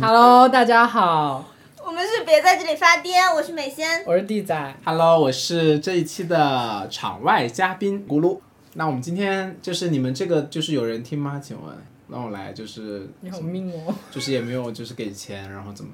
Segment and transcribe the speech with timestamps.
[0.00, 1.44] Hello，大家好，
[1.84, 4.02] 我们是别在这里发癫，我是美仙。
[4.06, 4.74] 我是地仔。
[4.86, 8.40] Hello，我是这一期的场外嘉宾咕噜。
[8.72, 11.38] 那我们今天就是你们这个就是有人听吗？
[11.38, 11.76] 请问，
[12.08, 13.94] 让我来就是你好命哦！
[14.10, 15.90] 就是也没有就是给钱，然后怎么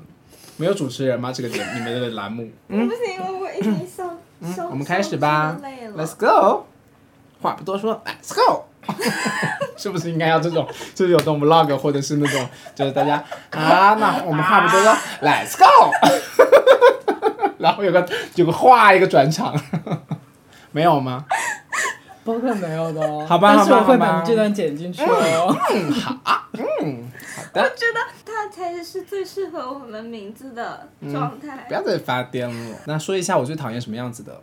[0.59, 1.33] 没有主持人吗？
[1.33, 2.87] 这个节你们这个栏目，不行，
[3.19, 4.17] 我我已经笑笑。
[4.39, 6.67] 嗯我们开始吧累了，Let's go。
[7.43, 8.65] 话不多说，Let's go。
[9.77, 14.93] 是不是应该要这种，就是有这种 vlog 或者是那种，就是大家啊，那我们话不多说，
[15.23, 15.91] Let's go。
[17.59, 19.55] 然后有个有个画一个转场，
[20.73, 21.25] 没有吗？
[22.25, 23.27] 播客没有的哦。
[23.29, 25.57] 好吧但是我会把你这段剪进去哦。
[25.73, 26.17] 嗯，好，
[26.53, 27.63] 嗯，好的。
[27.63, 31.65] 我觉得它才是最适合我们名字的状态。
[31.69, 32.77] 不要再发癫了。
[32.87, 34.41] 那说一下我最讨厌什么样子的？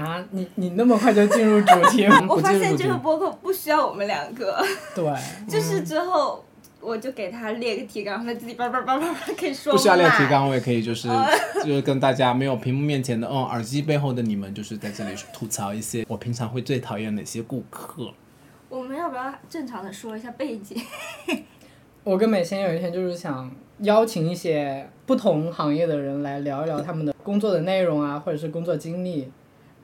[0.00, 2.06] 啊，你你那么快就进入主题？
[2.28, 4.64] 我发现这个播客不需要我们两个，
[4.96, 5.04] 对，
[5.48, 6.44] 就是之后
[6.80, 10.26] 我就给他列个提纲，让他自己叭叭叭叭叭可以说不需要列提。
[10.28, 11.08] 纲，我也可以就是
[11.64, 18.10] 就是跟大家没有屏幕面前的，嗯，耳机背后的你们，就是在这里吐槽一些我平常会最讨厌哪些顾客。
[18.68, 20.80] 我们要不要正常的说一下背景？
[22.04, 29.30] 我跟美仙有一天就是想邀请一些不同行业的人来聊一聊他们的工作的内容啊，或者是工作经历，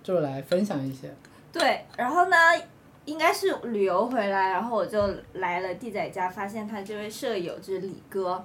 [0.06, 1.12] 就来分享一些。
[1.52, 2.36] 对，然后呢，
[3.06, 5.00] 应该是旅游回来，然后我就
[5.32, 8.44] 来了地仔家，发现他这位舍友就是李哥，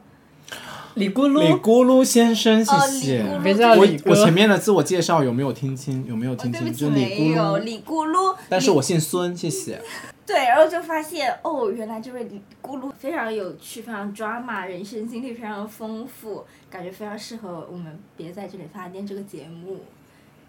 [0.95, 3.18] 李咕李噜，咕噜先生，谢哦谢。
[3.22, 6.03] 李咕噜别叫我我前面的自我介绍有没有听清？
[6.08, 6.73] 有没有哦，听清？
[6.73, 9.80] 就李没有咕噜，李咕噜，但是我姓孙，谢谢。
[10.25, 19.81] 对，然后就发现哦，原来这位李咕噜非常有趣，非常 drama，人生经历非常丰富，感觉非常适合我们别在这里发癫这个节目。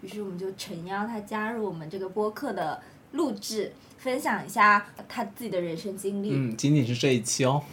[0.03, 2.79] 于是我们就诚邀他加入我们这个播客的
[3.13, 6.31] 录制，分享一下他自己的人生经历。
[6.33, 7.63] 嗯，仅仅是这一期哦。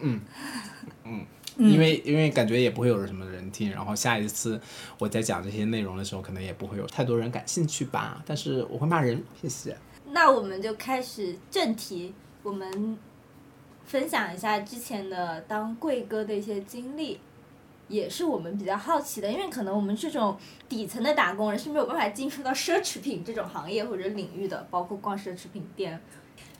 [0.00, 0.20] 嗯
[1.04, 4.60] 嗯，因为因为感觉也不会有什么人听，然后下一次
[4.98, 8.22] 我在讲这些内容的时候，可能也不会有太多人感兴趣吧。
[8.24, 9.76] 但是我会骂人，谢谢。
[10.12, 12.14] 那我们就开始正题，
[12.44, 12.96] 我们
[13.84, 17.18] 分享一下之前的当贵哥的一些经历，
[17.90, 20.34] 也是我们比较好奇的，因为可能我们这种
[20.68, 26.00] 底层的打工人是没有办法进入到奢侈品这种行业或者领域的，包括逛奢侈品店。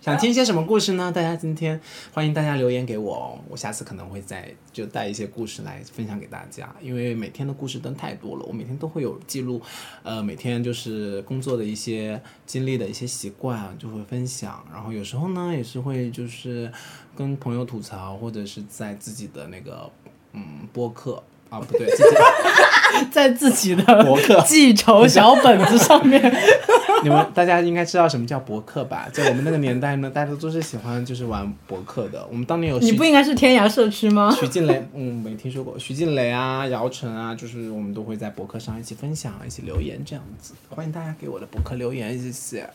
[0.00, 1.12] 想听一些什么故事呢？
[1.12, 1.78] 大家今天
[2.14, 9.60] 欢迎大家留言给我哦，我下次可能会再就带一些故事来分享给大家，因为每天的故事真太多了，我每天都会有记录，
[10.02, 16.72] 呃，每天就是工作的一些经历的一些习惯就会分享，然后有时候呢也是会就是
[17.14, 19.90] 跟朋友吐槽，或者是在自己的那个
[20.32, 22.16] 嗯播客啊不对，自己
[23.10, 26.20] 在自己的博客 记仇小本子上面，
[27.02, 29.08] 你们大家应该知道什么叫博客吧？
[29.12, 32.24] 在我们那个年代呢，大家都是喜欢就是玩博客的。
[32.30, 34.30] 我们当年有你不应该是天涯社区吗？
[34.38, 35.78] 徐静蕾，嗯，没听说过。
[35.78, 40.54] 徐静蕾啊，姚晨啊，就是我们都会在博客上一起分享、一起留言这样子。
[40.68, 42.68] 欢迎大家给我的博客留言，谢谢。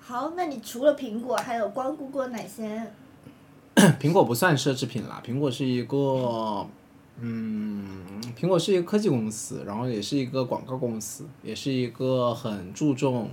[0.00, 2.92] 好，那你除了苹果，还有光顾过哪些？
[4.00, 6.66] 苹果不算奢侈品啦，苹果是一个，
[7.20, 7.88] 嗯，
[8.38, 13.28] 苹果是一个科技公司，然后也是一个广告公司，也是一个很注重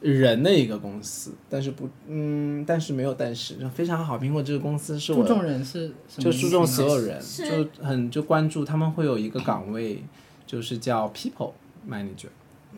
[0.00, 1.32] 人的一个公司。
[1.48, 4.18] 但是不，嗯，但是没有但是，非常好。
[4.18, 10.02] 苹果这个公司是我注重人是什么就注重所有人，就很就关注他们会有一个岗位，
[10.46, 11.52] 就是叫 people
[11.88, 12.26] manager，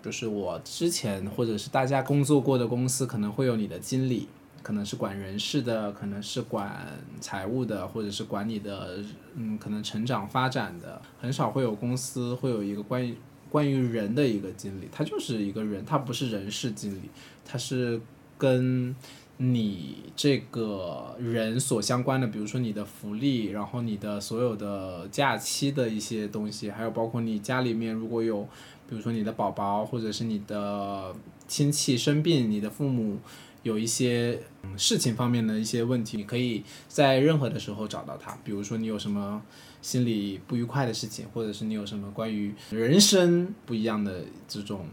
[0.03, 4.29] 就是我之前或者是大家工作过的公司可能会有你的经理，
[4.63, 6.87] 可能是管人事的，可能是管
[7.21, 8.99] 财务的，或者是管你的
[9.35, 13.15] 嗯可能成长发展的，很少会有公司会有一个关于
[13.51, 17.11] 关于人的一个经理，他就是一个人，他不是人事经理，
[17.45, 18.01] 他是
[18.39, 18.95] 跟
[19.39, 28.43] 你这个人所相关的，比如说你的福利，然后你的所有的假期的一些东西，还有包括你家里面如果有，
[28.89, 31.13] 比如说你的宝宝或者是你的
[31.53, 33.19] 亲戚生病，你的父母
[33.63, 38.35] 有一些嗯事情方面的一些问题，你可以在任何的时候找到他。
[38.43, 39.43] 比如说你有什么
[39.83, 44.87] 心里不愉快的事情，或者是你有什么关于人生不一样的这种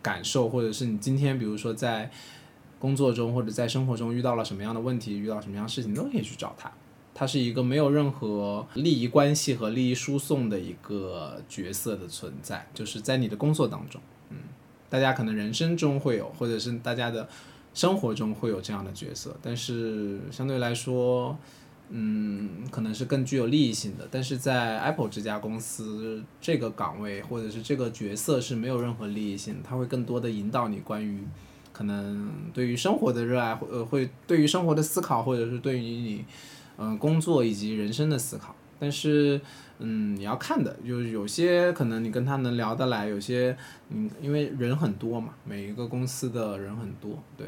[0.00, 2.10] 感受，或者是你今天比如说在
[2.78, 6.72] 工作中或者在生活中遇到了什么样的问题，遇到什么样的事情，都可以去找他。
[7.12, 14.00] 他是一个没有任何利益关系和利益输送的一个角色的存在，就是在你的工作当中，
[14.88, 17.28] 大家可能人生中会有，或者是大家的
[17.74, 21.36] 生活中会有这样的角色，但是相对来说，
[21.90, 24.08] 嗯，可能是更具有利益性的。
[24.10, 31.20] 但是在 Apple 这家公司，这个岗位或者是这个角色是没有任何利益性，它会更多的引导你关于
[31.72, 36.24] 可能对于生活的热爱，或呃会对于生活的思考，或者是对于你
[36.78, 38.54] 嗯、呃工作以及人生的思考。
[38.78, 39.40] 但是
[39.78, 43.56] 嗯，你要看的，就是有些可能你跟他能聊得来，有些
[43.90, 47.46] 嗯，因为人很多嘛，每一个公司的人很多，对。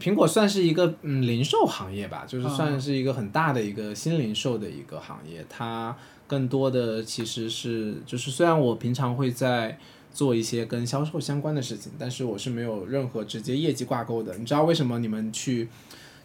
[0.00, 5.96] 苹果算是一个嗯零售行业吧，就是算是一个很大的一个新零售的一个行业，它
[6.28, 9.76] 更多的其实是就是虽然我平常会在
[10.12, 14.38] 做一些跟销售相关的事情，但是我是没有任何直接业绩挂钩的。
[14.38, 15.68] 你知道为什么你们去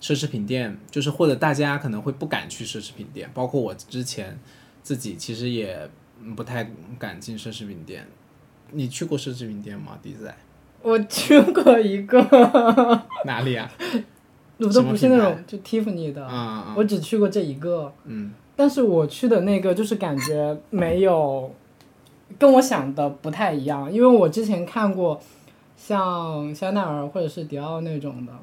[0.04, 4.38] 奢侈品店，就是或者大家可能会不敢去奢侈品店，包括我之前
[4.82, 5.90] 自己其实也
[6.22, 6.70] 嗯不太
[7.00, 8.06] 敢进奢侈品店。
[8.72, 10.36] 你去过奢侈品店吗，迪仔？
[10.82, 12.20] 我去过一个，
[13.24, 13.72] 哪里啊？
[14.58, 16.28] 我都不是那种就 Tiffany 的，
[16.76, 17.94] 我只去过这一个。
[18.04, 21.52] 嗯但是我去的那个就是感觉没有
[22.38, 25.20] 跟我想的不太一样，因为我之前看过
[25.76, 28.34] 像香奈儿或者是迪奥那种的，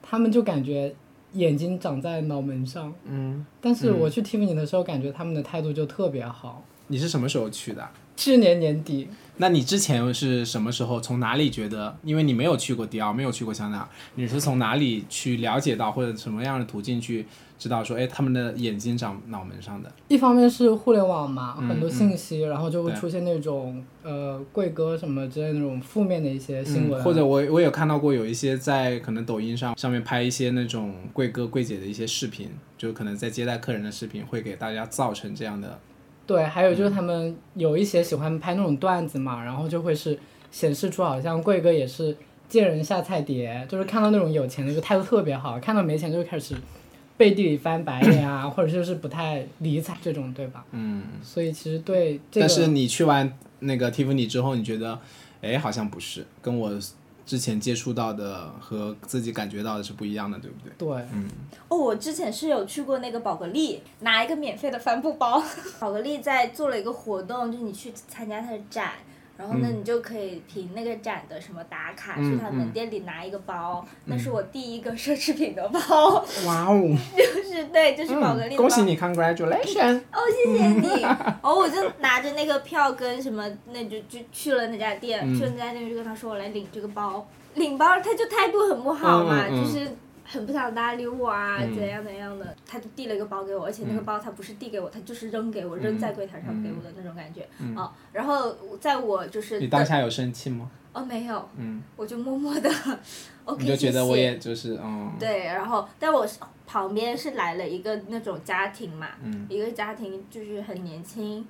[0.00, 0.94] 他们就感觉
[1.34, 6.64] 眼睛长在脑门上，嗯，但是我去 Tiffany 的时候，感觉他们的态度就特别好。
[6.86, 7.86] 你是什么时候去的？
[8.16, 11.00] 去年年底，那你之前是什么时候？
[11.00, 11.96] 从哪里觉得？
[12.02, 17.26] 因为你没有去过迪奥，没有去过香奈儿，你是从哪里去了解到，或者什么样的途径去
[17.58, 19.90] 知道说，哎，他们的眼睛长脑门上的？
[20.06, 35.78] 一方面是互联网嘛，嗯很多信息，然后就会出现那种呃贵哥什么之类的那种负面的一些新闻或者我我有看到过有一些在可能抖音上上面拍一些那种贵哥贵姐的一些视频，就可能在接待客人的视频，会给大家造成这样的，
[36.26, 40.16] 对，还有嗯就是他们有一些喜欢拍那种段子嘛，然后就会是
[40.52, 42.16] 显示出好像贵哥也是
[42.48, 46.54] 见人下菜碟，就是看到那种有钱的就态度特别好，看到没钱就开始
[47.18, 50.64] 背地里翻白眼啊，或者就是不太理睬这种，对吧？
[50.70, 51.02] 嗯。
[51.22, 54.98] 所以其实对这个，但是你去完那个 Tiffany 之后，你觉得，
[55.42, 56.72] 哎，好像不是，跟我
[57.26, 60.72] 之前接触到的和自己感觉到的是不一样的，对不对？
[60.78, 61.28] 对，嗯
[61.68, 65.42] 哦，我之前是有去过那个宝格丽，拿一个免费的帆布包。
[65.78, 68.92] 宝格丽在做了一个活动，就是你去参加它的展，
[69.38, 73.86] 然后呢，你就可以凭那个展的什么打卡，嗯去他们店里拿一个包。
[74.06, 76.82] 那是我第一个奢侈品的包，哇哦，
[77.16, 78.56] 就是对，就是宝格丽。
[78.56, 80.00] 恭喜你，Congratulations！
[80.12, 81.02] 哦，谢谢你。
[81.02, 87.24] 然后我就拿着那个票跟什么，那就就去了那家店，嗯去了那家店就跟他说我来领这个包，
[87.54, 89.88] 领包他就态度很不好嘛，就是
[90.30, 91.74] 很不想搭理我啊，嗯。
[91.74, 97.48] 怎样怎样的，他就递了一个包给我，而且那个包他不是递给我，他就是扔给我，嗯扔在柜台上给我的那种感觉。
[97.74, 100.70] 啊，然后在我就是你当下有生气吗？
[100.92, 102.68] 哦没有，嗯，我就默默的，
[103.44, 104.22] OK，你就觉得我谢。
[104.22, 109.46] 谢也就是嗯，对，然后但我是旁边是来了一个那种家庭嘛，嗯。
[109.48, 111.46] 一个家庭就是很年轻，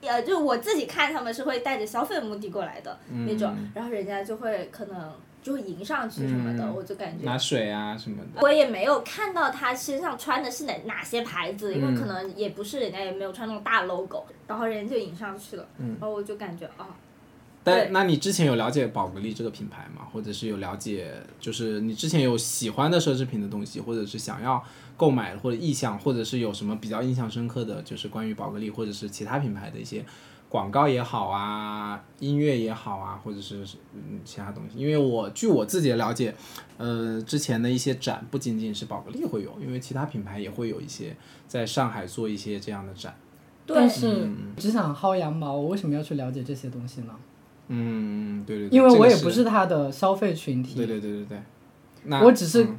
[0.00, 5.12] 呃，就我自己看他们是会带着消费目的过来的、那种，然后人家就会可能
[5.46, 7.24] 就会迎上去什么的，嗯我就感觉。
[7.24, 8.42] 拿水啊什么的。
[8.42, 11.94] 我也没有看到他身上穿的是哪哪些牌子，因为嗯。
[11.94, 15.90] 可能也不是人家也没有穿那种大 logo，然后人家就迎上去了，嗯。
[15.90, 16.88] 然后我就感觉啊，
[17.62, 20.08] 但那你之前有了解宝格丽这个品牌吗？
[20.12, 24.60] 或者是有了解，就是你之前有喜欢的奢侈品的东西，或者是想要
[24.96, 30.04] 购买或者意向，或者是有什么比较印象深刻的，就是关于宝格丽或者是其他品牌的一些
[30.48, 33.64] 广告也好啊，音乐也好啊，或者是
[33.94, 34.78] 嗯其他东西。
[34.78, 36.34] 因为我据我自己的了解，
[36.78, 41.16] 呃，之前的一些展不仅仅是宝格丽会有，因为其他品牌也会有一些
[41.48, 43.14] 在上海做一些这样的展。
[43.66, 47.14] 但是嗯只想薅羊毛，我为什么要去了解这些东西呢？
[47.68, 51.42] 嗯，对对对，因为我也不是他的消费群体，对对对对对。
[52.04, 52.78] 那我只是嗯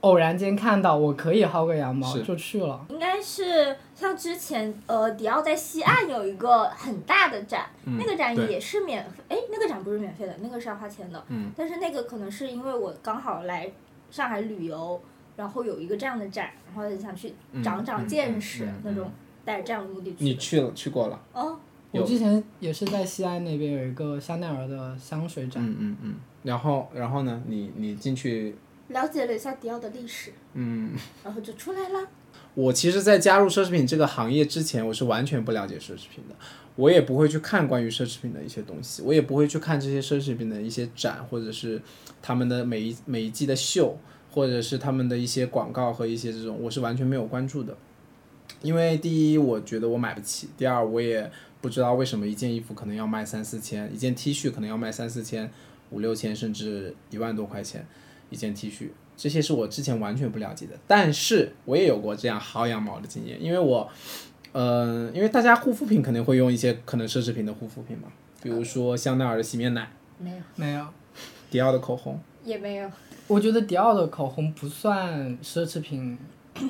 [0.00, 2.84] 偶然间看到我可以薅个羊毛就去了。
[2.88, 11.24] 应该是像之前呃，迪奥在西岸有一个很大的展，那个展也是免费，哎，那个展不是免费的，那个是要花钱的。
[11.28, 11.52] 嗯。
[11.56, 13.70] 但是那个可能是因为我刚好来
[14.10, 15.00] 上海旅游，
[15.36, 17.32] 然后有一个这样的展，然后想去
[17.62, 19.10] 长长见识、那种，
[19.44, 20.18] 带着这样的目的去。
[20.18, 20.24] 的。
[20.24, 21.58] 你去了去过了，哦，
[21.92, 28.56] 我之前也是在西安那边有一个香奈儿的香水展，嗯嗯嗯，然后然后呢，你你进去，
[28.88, 32.08] 了解了一下迪奥的历史，嗯，然后就出来了。
[32.54, 36.36] 我其实，在加入奢侈品这个行业之前，我是完全不了解奢侈品的，
[36.76, 41.82] 我也不会去看关于奢侈品的一些东西，我也不会去看这些奢侈品的一些展，或者是
[42.22, 43.98] 他们的每一每一季的秀，
[44.30, 47.76] 或者是他们的一些广告和一些这种，我是完全没有关注的。
[48.62, 51.28] 因为第一，我觉得我买不起；第二，我也
[51.60, 55.50] 不知道为什么一件衣服可能要卖三四千，一件 T 恤可能要卖三四千、
[55.90, 57.84] 五六千，甚至一万多块钱
[58.30, 60.72] 一件 T 恤，这些是我之前完全不了解的。
[60.86, 63.88] 但是我也有过这样薅羊毛的经验，因为我，
[64.52, 68.08] 呃，因为大家护肤品肯定会用一些可能奢侈品的护肤品嘛，
[68.42, 70.86] 比如说香奈儿的洗面奶、没有，没有，
[71.50, 72.90] 迪奥的口红，也没有。
[73.26, 76.18] 我觉得迪奥的口红不算奢侈品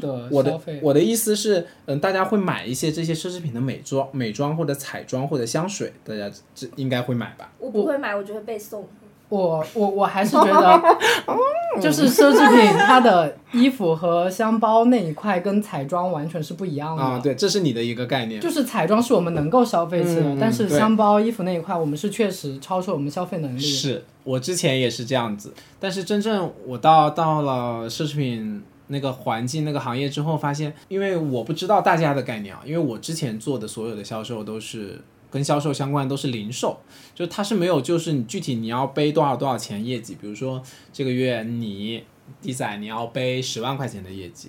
[0.01, 0.81] 的我的消费。
[0.83, 7.53] 我的意思是，嗯，大家会买一些这些奢侈品的美妆、美妆或者彩妆或者香水，大家这应该会买吧？
[7.59, 8.89] 我不会买，我就会被送。
[9.35, 10.83] 我我我还是觉得，
[11.83, 17.03] 就是奢侈品，它的衣服和箱包那一块跟彩妆完全是不一样的。
[17.03, 18.41] 啊，对，这是你的一个概念。
[18.41, 23.61] 就是彩妆是我们能够消费起的，嗯嗯但是箱包、衣服那一块，我们是确实超出我们消费能力。
[23.61, 35.00] 是我之前也是这样子，但是真正我到到了奢侈品那个环境那个行业之后，发现，因为我不知道大家的概念啊，因为我之前做的所有的销售都是
[35.35, 36.79] 跟销售相关的，都是零售，
[37.12, 40.62] 就它是没有就是你具体你要背多少多少钱业绩，比如说
[40.93, 42.05] 这个月你
[42.41, 44.49] D 仔你要背十万块钱的业绩，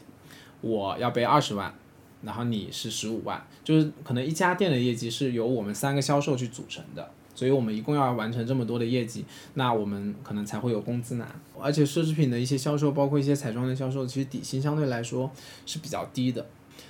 [0.62, 1.74] 我要背二十万。
[2.22, 9.24] 然后你是十五万，就是可能一家店的业绩是由我们三个销售去组成的，所以我们一共要完成这么多的业绩，
[9.54, 11.28] 那我们可能才会有工资拿。
[11.62, 15.30] 而且奢侈品的一些销售，包括一些彩妆的销售，其实底薪相对来说
[15.68, 16.44] 是比较低的。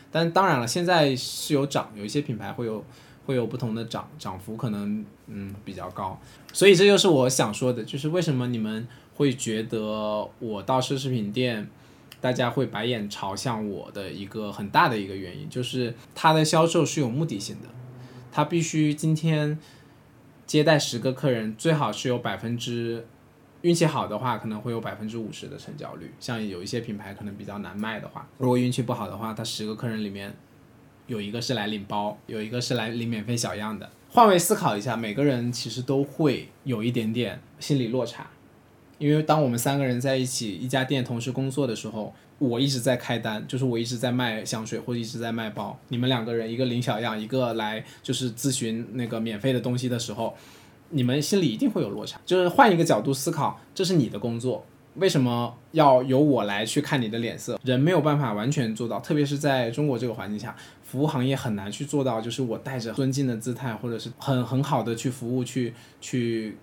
[0.09, 2.81] 但当然了，现在是有涨，有一些品牌会有
[3.25, 6.19] 会有不同的涨涨幅，可能嗯比较高。
[6.53, 9.79] 所以这就是我想说的，就是为什么你们会觉得
[10.39, 11.69] 我到奢侈品店。
[12.21, 17.67] 大家会白眼朝向我的一个很大的一个原因，就是它的销售是有目的性的，
[18.31, 19.59] 它必须今天
[20.47, 23.05] 接待十个客人，最好是有百分之
[23.61, 26.11] 运气好的话，可能会有百分之五十的成交率。
[26.19, 30.35] 像有一些品牌可能比较难卖的话，如果运气不好的话，他十个客人里面
[31.07, 33.89] 有一个是来领包，有一个是来领免费小样的。
[34.09, 38.27] 换位思考一下，每个人其实都会有一点点心理落差。
[38.97, 45.77] 因为当我们三个人在一起一家店同时工作的时候，我一直在开单，就是我一直在卖香水或者一直在卖包。
[45.89, 50.33] 你们两个人，一个领小样，一个来就是咨询那个免费的东西的时候，
[50.91, 52.19] 你们心里一定会有落差。
[52.25, 57.59] 就是换一个角度思考，这是你的工作，为什么要由我来去看你的脸色？
[57.65, 60.55] 人没有办法完全做到，特别是在中国这个环境下，
[60.95, 66.55] 服务行业很难去做到，就是我带着尊敬的姿态，或者是很很好的去服务，去去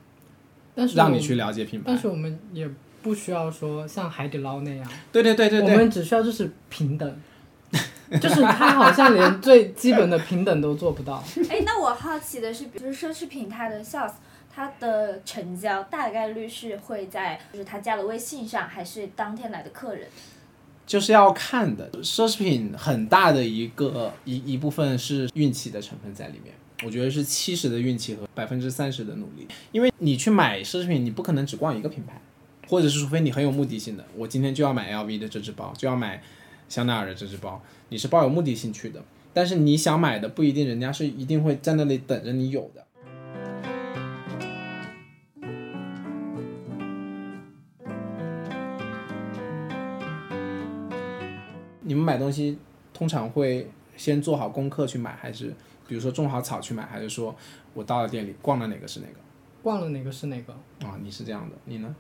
[0.75, 1.99] 但是让你去了解品牌但。
[1.99, 2.67] 是我们也
[3.03, 7.21] 不需要说像海底捞那样，对对对对对我，们只需要就是平等，
[8.19, 11.23] 就是他好像连最基本的平等都做不到。
[11.51, 14.13] 哎，那我好奇的是，比如奢侈品它的 sales，
[14.51, 20.09] 它的成交大概率是会在就是他加了微信上，还是当天来的客人？
[20.87, 21.91] 就是要看的。
[22.03, 29.47] 奢侈品很大的一个一一部分是运气的成分在里面，我觉得是七十的运气和百分之三十的努力。
[29.73, 32.21] 因为你去买奢侈品，你不可能只逛一个品牌，
[32.69, 36.23] 或者是除非你很有目的性的，我今天就要买 LV 的这只包，就要买
[36.69, 39.03] 香奈儿的这只包，你是抱有目的性去的。
[39.35, 42.85] 但是你想买的不一定人家是一定会在那里等着你有的。
[52.03, 52.59] 们买东西
[52.93, 55.55] 通常会先做好功课去买，还是
[55.87, 57.35] 比如说种好草去买，还是说
[57.75, 59.15] 我到了店里逛了哪个是哪个？
[59.63, 60.53] 逛了哪个是哪个？
[60.85, 61.95] 啊、你是这样的，你呢？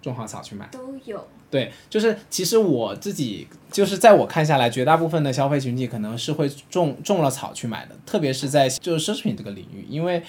[0.00, 0.66] 种好草去买。
[0.72, 1.24] 都有。
[1.48, 10.22] 对，就是其实我自己就是在我看下来，绝大部分的消费群体可能是会种种了草去买的，特别是在就是奢侈品这个领域，因为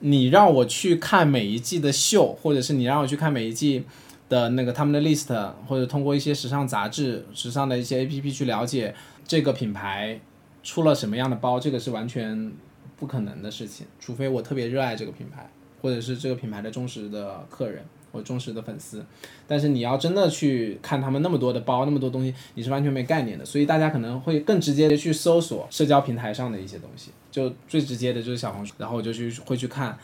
[0.00, 3.84] 你让我去看每一季的秀，或者是你让我去看每一季
[4.32, 8.94] 的那个他们的 list，或者通过一些时尚杂志、时尚的一些 APP 去了解
[9.26, 10.18] 这个品牌
[10.62, 12.50] 出了什么样的包，这个是完全
[12.96, 15.50] 不可能的事情，除非我特别热爱这个品牌，
[15.82, 19.04] 或者是这个品牌的忠实的客人或忠实的粉丝。
[19.46, 23.44] 但是你要真的去看他们那么多的包，那么多东西，你是完全没概念的。
[23.44, 29.98] 所以大家可能会更直接的去搜索社交平台上的一些东西，就最直接的就是小红书，然后我就去会去看，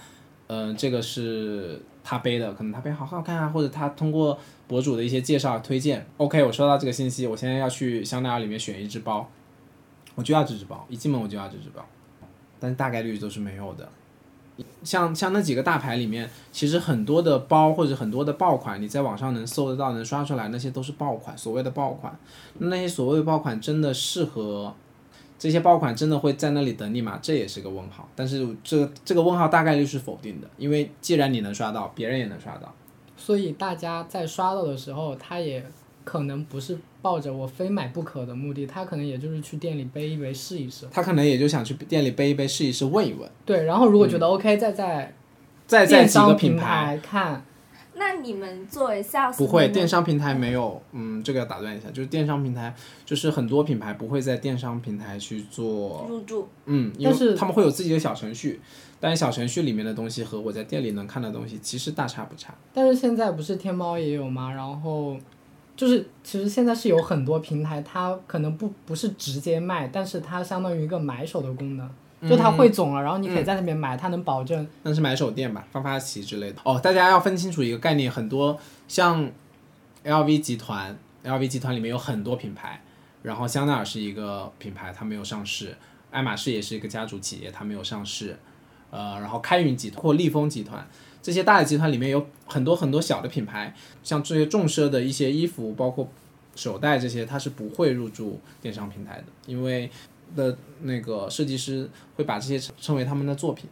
[0.49, 9.31] 嗯、这个是他背的，可能他背好好看啊，或者他通过博主的一些介绍推荐，OK，我收到这个信息，我现在要去香奈儿里面选一只包，
[10.15, 11.85] 我就要这只包，一进门我就要这只包，
[12.59, 13.89] 但大概率都是没有的。
[14.83, 22.19] 像像那几个大牌里面，其实很多的包或者很多的爆款，你在网上能搜得到、能刷出来，那些都是爆款，所谓的爆款。
[22.59, 24.75] 那些所谓的爆款真的适合
[25.39, 27.19] 这些爆款真的会在那里等你吗？
[27.23, 28.09] 这也是个问号。
[28.17, 32.75] 但是这这个问号大概率是否定的，因为既然你能刷到，别人也能刷到。
[33.17, 35.65] 所以大家在刷到的时候，他也
[36.05, 40.87] 可能不是抱着我非买不可的目的，他可能也就是去店里背一背试一试。
[40.91, 45.15] 他可能也就想去店里背一背试一试，问一问，对，然后如果觉得 OK，再在
[45.67, 47.45] 再在电商几个品牌看。
[47.99, 52.75] 那你们作为 sales 不会，电商平台没有，嗯，这个要打断一下，就是电商平台，
[53.05, 58.61] 就是很多品牌不会在电商平台去做，入驻，嗯，因但是为他们会有自己的小程序，
[59.01, 62.55] 但是小程序里面的东西和我在店里能看的东西其实大差不差。
[62.73, 64.53] 但是现在不是天猫也有吗？
[64.53, 65.17] 然后
[65.77, 71.89] 就是其实现在是有很多平台，它可能不不是直接卖，但是它相当于一个买手的功能，
[72.27, 76.61] 就它汇总了，然后你可以在那边买，它能保证那是买手店吧，发发奇之类的。
[76.65, 78.59] 哦，大家要分清楚一个概念，很多
[78.89, 79.31] 像
[80.05, 82.83] LV 集团，LV 集团里面有很多品牌，
[83.23, 85.77] 然后香奈儿是一个品牌，它没有上市，
[86.11, 88.39] 爱马仕也是一个家族企业，它没有上市，
[88.91, 90.89] 呃，然后开云集团或利丰集团
[91.21, 96.09] 这些大的集团里面有很多很多小的品牌，像这些重奢的一些衣服，包括
[96.57, 99.91] 手袋这些，它是不会入驻电商平台的，因为
[100.37, 103.69] 的那个设计师会把这些称为他们的作品。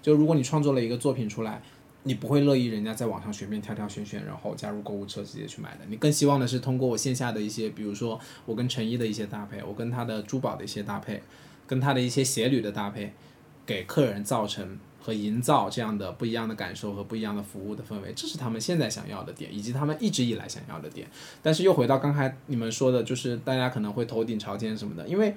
[0.00, 1.62] 就如果你创作了一个作品出来，
[2.04, 5.80] 你不会乐意人家在网上随便挑挑选选，然后加入购物车直接去买的。
[5.88, 11.20] 你更希望的是通过我线下的一些，比如说我跟陈一的一些搭配，我跟他的珠宝的一些搭配，
[11.66, 13.12] 跟他的一些鞋履的搭配，
[13.66, 21.06] 给客人造成和营造这样的不一样的感受和不一样的服务的氛围，这是他们现在想要的点，以及他们一直以来想要的点。
[21.42, 25.34] 但是又回到刚才你们说的，就是大家可能会头顶朝天什么的，因为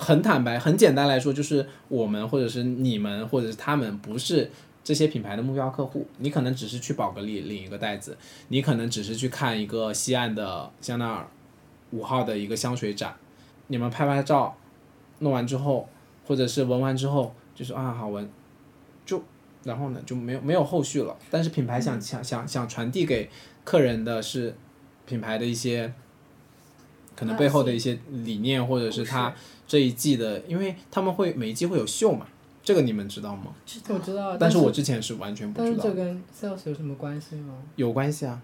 [0.00, 4.50] 很坦白、很简单来说，就是我们或者是你们或者是他们不是
[4.82, 6.06] 这些品牌的目标客户。
[6.16, 8.16] 你可能只是去宝格丽领一个袋子，
[8.48, 11.28] 你可能只是去看一个西岸的香奈儿
[11.90, 13.14] 五号的一个香水展，
[13.66, 14.56] 你们拍拍照，
[15.18, 15.86] 弄完之后，
[16.26, 18.26] 或者是闻完之后，就是啊好闻，
[19.04, 19.22] 就
[19.64, 21.14] 然后呢就没有没有后续了。
[21.30, 23.28] 但是品牌想想想想传递给
[23.64, 24.56] 客人的是
[25.04, 25.92] 品牌的一些。
[27.20, 29.34] 可能背后的一些理念，或者是他
[29.68, 32.26] 这一季的，因为他们会每一季会有秀嘛，
[32.62, 33.48] 这个你们知道吗？
[33.66, 37.52] 知我知道，但是是我之前是完全不知道但是这，跟 sales 有什么关系吗？
[37.76, 38.40] 有关系啊。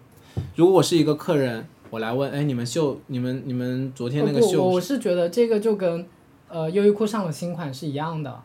[0.56, 6.06] 如果我是一个客人，我来问，哎，你们秀，你们你们昨天那个秀我是觉得这个就跟
[6.50, 8.42] 呃优衣库上了新款是一样的，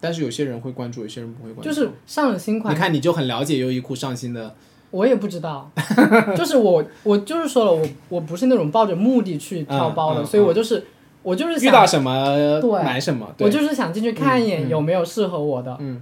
[0.00, 1.70] 但是有些人会关注，有些人不会关注。
[1.70, 4.54] 就是上了新款你，看你就很了解优衣库上新的，
[4.90, 5.70] 我也不知道，
[6.36, 10.84] 就是我我就是说了，我我不是那种抱着目的去挑包的，嗯嗯所以我就是
[11.22, 12.82] 我就是想遇到什么对。
[12.82, 16.00] 买什么，我，就是想进去看一眼有没有适合我的，嗯，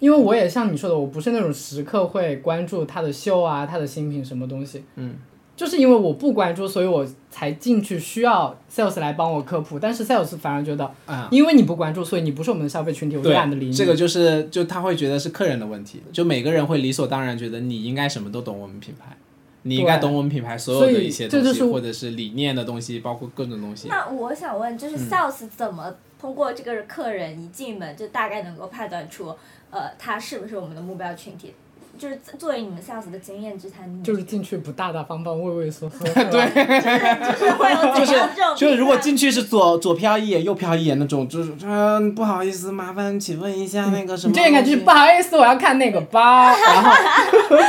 [0.00, 5.14] 因为我也像你说的，我不是那种时刻会关注他的秀啊、他的新品什么东西，嗯，
[5.56, 13.74] 就是因为我不关注，所以我才进去需要 sales 来帮我科普，但是 sales 反而觉得，啊，因为你不关注，所以你不是我们的消费群体，我就懒得理对，你。
[13.74, 19.16] 这个就是就他会觉得是客人的问题，就每个人会理所当然觉得你应该什么都懂我们品牌，
[19.62, 23.88] 你应该懂我们品牌所有的一些东西，就是或者是理念的东西，包括各种东西。
[23.88, 29.34] 那我想问，就是嗯 sales 怎么通过这个客人一进门就大概能够判断出，
[29.70, 31.54] 呃，他是不是我们的目标群体？
[31.98, 44.34] 就是作为你们 sales 的经验之谈，就是进去不大大方方、畏畏缩缩， 对，就是会有怎样这种就是如果进去是左左瞟一眼右瞟一眼那种，就是嗯、不好意思，麻烦请问一下那个什么东西。
[44.34, 46.20] 你就应该就是不好意思，我要看那个包，
[46.56, 46.92] 然后。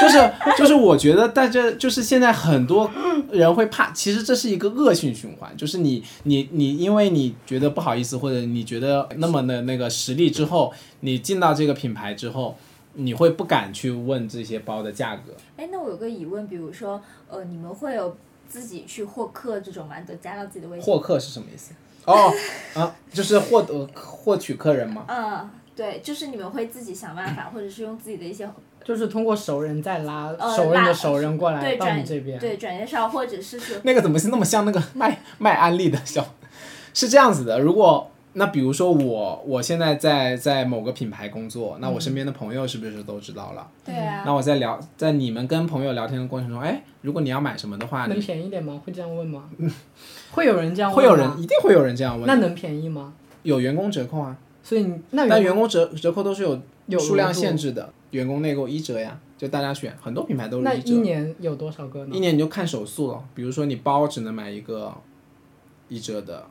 [0.01, 2.89] 就是就是我觉得大家就是现在很多
[3.31, 12.57] 人会怕，其实这是一个恶性循环，就是你你你因为你觉得不好意思，或者你觉得那么的那个实力之后，你进到这个品牌之后，
[12.99, 15.33] 你会不敢去问这些包的价格。
[15.55, 18.17] 哎，那我有个疑问，比如说，呃，你们会有
[18.49, 20.01] 自己去获客这种吗？
[20.01, 20.83] 就加到自己的微信？
[20.83, 21.73] 获客是什么意思？
[22.05, 22.33] 哦
[22.73, 25.05] 啊，就是获得获取客人吗？
[25.07, 28.49] 嗯，对，就是你们会自己想办法，或者是用自己的一些
[28.83, 32.39] 就是通过熟人再拉呃熟人的熟人过来到你这边。
[32.39, 36.25] 对转介绍，或者是说，那个怎么是那么像那个卖卖安利的小？
[36.93, 43.67] 是这样子的，如果那比如说我我现在在在某个品牌工作，那我身边的朋友是不是都知道了？
[43.83, 48.79] 对啊，那我在聊在你们跟朋友聊天的过程中，哎，如果你要买什么的话，能便宜点吗？
[48.85, 49.49] 会这样问吗？
[50.31, 53.13] 会有人这样问吗会有人一定会有人这样问，那能便宜吗？
[53.41, 60.71] 有员工折扣啊，所以但员工折折扣都是有有数量限制的，员工内购一折呀，就大家选，很多品牌都是一折。
[60.75, 60.97] 那一。
[60.97, 62.15] 年有多少个呢？
[62.15, 64.93] 一年你就看手速了，比如说你包只能买一个
[65.87, 66.45] 一折的，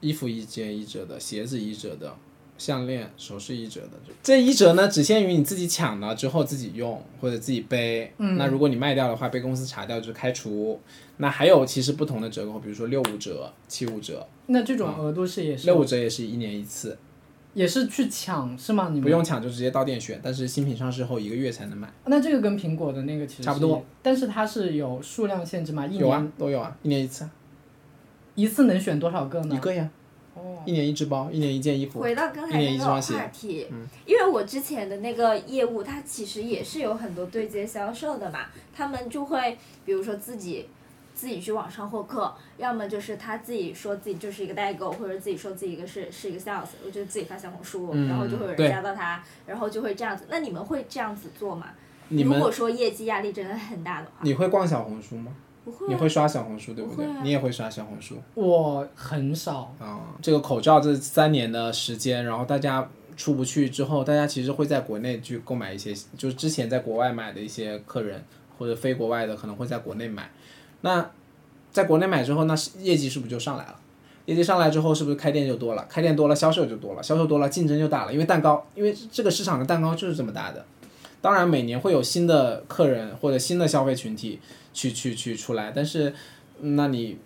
[0.00, 2.14] 衣服一件一折的，鞋子一折的，
[2.58, 3.92] 项链、首饰一折的。
[4.22, 8.12] 这一折呢，只限于你自己抢了之后自己用或者自己背。
[8.18, 10.80] 嗯那如果你卖掉的话，被公司查掉就是开除。
[11.18, 16.96] 那还有其实不同的折扣，比如说六五折、七五折，那这种额度是也是六五折也是一年一次，
[17.52, 18.88] 也是去抢是吗？
[18.88, 21.92] 你们不用抢就直接到店选，但是新品上市后一个月才能买。
[22.06, 25.86] 那这个跟苹果的那个其实差不多，但是它是有数量限制吗？
[25.86, 27.30] 一有啊年，都有啊，一年一次啊，
[28.34, 29.54] 一次能选多少个呢？
[29.54, 29.88] 一个呀。
[30.64, 32.00] 一年一只包，一年一件衣服。
[32.00, 33.66] 回到刚才那个话题，
[34.06, 40.66] 因为我之前的那个业务，它其实也是有很多对接销售的嘛，他们就会比如说自己
[41.14, 50.24] 自己去网上获客，要么就是他自己说自己就是一个代购，或者自己说自己一个是是一个 sales，我就自己发小红书，嗯然后就会有人加到他，然后就会这样子。
[50.30, 51.66] 那你们会这样子做吗？
[52.08, 55.32] 你们如果说业绩压力真的很大的话，你会逛小红书吗？
[55.64, 57.06] 不会、啊，你会刷小红书对不对？
[57.22, 68.24] 你也会刷小红书我很少，啊、这个口罩这三年的时间，然后大家出不去之后，大家其实会在国内去购买一些，就是之前在国外买的一些客人
[68.58, 70.30] 或者非国外的可能会在国内买。
[70.80, 71.10] 那
[71.70, 73.76] 在国内买之后，那是业绩是不是就上来了？
[74.26, 75.84] 业绩上来之后，是不是开店就多了？
[75.88, 78.12] 开店多了，销售就多了，销售多了，竞争就大了。
[78.12, 80.64] 因为蛋糕，因为这个市场的蛋糕就是这么大的。
[81.20, 84.40] 当然，每年会有新的客人或者新的消费群体
[84.72, 86.12] 去去去出来，但是，
[86.60, 87.18] 嗯那你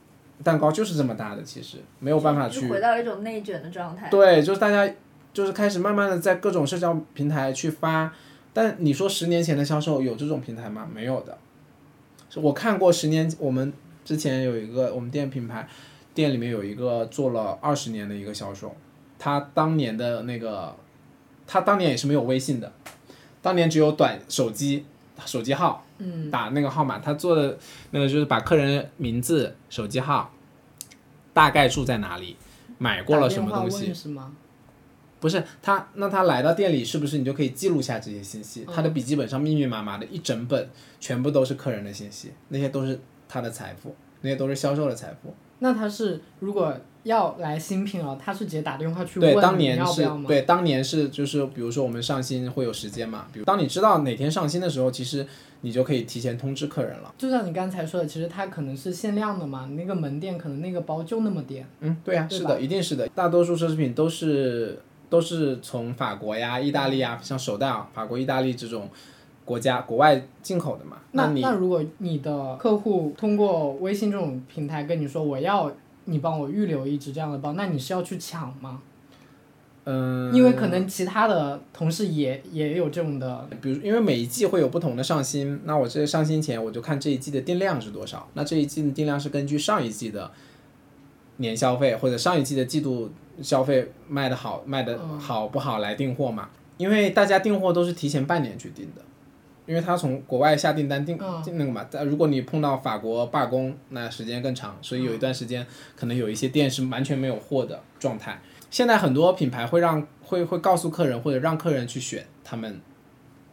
[0.43, 4.09] 蛋糕就是这么大的，其实没有办法去回到一种内卷的状态。
[4.11, 4.93] 对，就是大家
[5.33, 8.13] 就是开始慢慢的在各种社交平台去发，
[8.53, 10.89] 但你说十年前的销售有这种平台吗？
[10.93, 11.39] 没有的。
[12.29, 13.73] 是我看过十年，我们
[14.05, 15.69] 之前有一个我们店品牌
[16.13, 18.75] 店里面有一个做了二十年的一个销售，
[19.21, 20.75] 他当年的那个，
[21.47, 22.73] 他当年也是没有微信的，
[23.45, 24.87] 当年只有短手机
[25.27, 27.59] 手机号，嗯，打那个号码，他做的
[27.91, 30.33] 那个就是把客人名字、手机号，
[31.35, 32.39] 大概住在哪里，
[32.79, 34.33] 买过了什么东西，是吗？
[35.21, 38.67] 不是他，那他来到店里是不是你就可以记录下这些信息？
[38.75, 45.35] 他的笔记本上密密麻麻的一整本，全部都是客人的信息，那些都是他的财富，那些都是销售的财富。
[45.59, 50.25] 那他是如果要来新品了，他是直接打电话去问对，当年是要不要吗？
[50.27, 55.27] 对，当年是就是比如说我们上新会有时间嘛，比如当你知道哪天上新的时候，其实
[55.61, 57.15] 你就可以提前通知客人了。
[57.17, 61.67] 就像你刚才说的，其实它可能是限量的嘛，你那个门店可能那个包就那么点。
[61.81, 63.07] 嗯，对呀、对是的，一定是的。
[63.09, 68.89] 大多数奢侈品都是都是从法国呀、意大利呀，像手袋啊，法国、意大利这种
[69.45, 70.97] 国家国外进口的嘛。
[71.13, 75.71] 那你那如果你的客户通过微信这种平台跟你说我要
[76.07, 78.83] 你帮我预留一只这样的包，那你是要去抢吗？
[79.87, 88.27] 嗯，因为可能其他的同事也也有这种的，比如因为每一季会有不同的上新，那我这上新前我就看这一季的定量是多少。
[88.33, 90.31] 那这一季的定量是根据上一季的
[91.37, 93.11] 年消费或者上一季的季度
[93.43, 96.49] 消费卖的好卖的好不好来订货嘛。
[96.79, 99.03] 因为大家订货都是提前半年去订的，
[99.67, 101.87] 因为他从国外下订单订嗯订那个嘛。
[101.91, 108.41] 但如果你碰到法国罢工，那时间更长，所以有一段时间可能有一些店是完全没有货的状态。
[108.71, 112.81] 现在很多品牌会让会会告诉客人或者让客人去选他们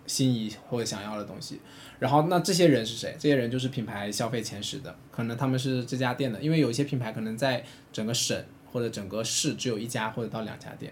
[0.08, 1.60] 心仪或者想要的东西。
[2.00, 3.16] 然后那这些人是谁？
[3.20, 10.92] 这些人就是品牌消费前十的，可能他们是这家店的，因为有一些品牌可能在整个省或者整个市只有一家或者到两家店。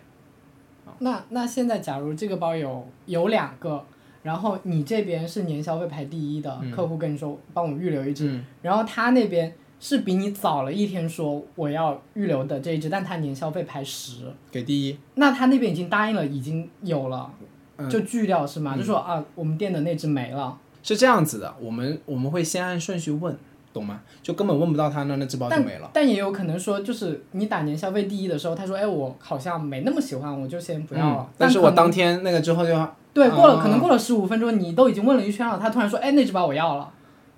[1.00, 3.84] 那那现在假如这个包有有两个，
[4.30, 17.34] 然后你这边是年消费排第一的、客户跟你说帮我预留一只，嗯然后他那边是比你早了一天说我要预留的这一只，但他年消费排十，给第一，那他那边已经答应了，已经有了，
[17.78, 18.78] 嗯就拒掉是吗？
[18.78, 20.56] 就说啊，我们店的那只没了。
[20.84, 23.36] 是这样子的，我们我们会先按顺序问，
[23.74, 24.02] 懂吗？
[24.22, 25.90] 就根本问不到他那那只包就没了。
[25.94, 31.28] 但也有可能说，就是你打年消费第一的时候，他说，哎，我好像没那么喜欢，我就先不要了。
[31.30, 36.92] 嗯，但是我当天那个之后就要对过了，啊可能过了十五分钟，你都已经问了一圈了，他突然说，哎，那只包我要了，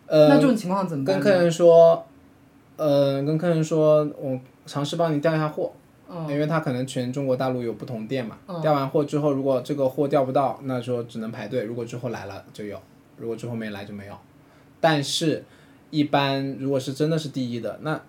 [0.07, 1.15] 呃那这种情况怎么办？
[1.15, 2.05] 跟客人说，
[2.75, 5.71] 呃，跟客人说，我尝试帮你调一下货，
[6.09, 8.37] 嗯因为他可能全中国大陆有不同店嘛。
[8.47, 12.77] 嗯调完货之后，如果这个货调不到，那说只能排队；如果之后来了就有，
[13.17, 14.13] 如果之后没来就没有。
[14.79, 15.45] 但是，
[15.89, 18.01] 一般如果是真的是第一的，那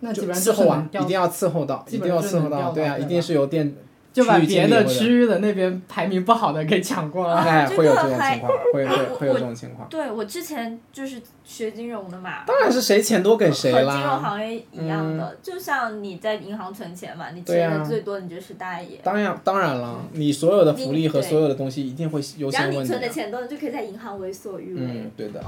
[0.00, 3.74] 那基本上伺候啊就一定要伺候到，一定要伺候到，到对啊，一定是由店
[4.14, 7.40] 就把别的区域的那边排名不好的给抢过来。
[7.42, 9.88] 哎，这会有个还这种情况，会 会会有这种情况。
[9.88, 14.20] 对我之前就是学金融的嘛，当然是谁钱多给谁和金融。
[14.22, 22.86] 行业一样的，就像你在银行存钱嘛，你对呀钱的最多你就是大爷，当然当然了，你所有的福利和所有的东西一定会优先问你先问的。
[22.86, 24.80] 存的钱多，你就可以在银行为所欲为。
[24.80, 25.42] 嗯，对的。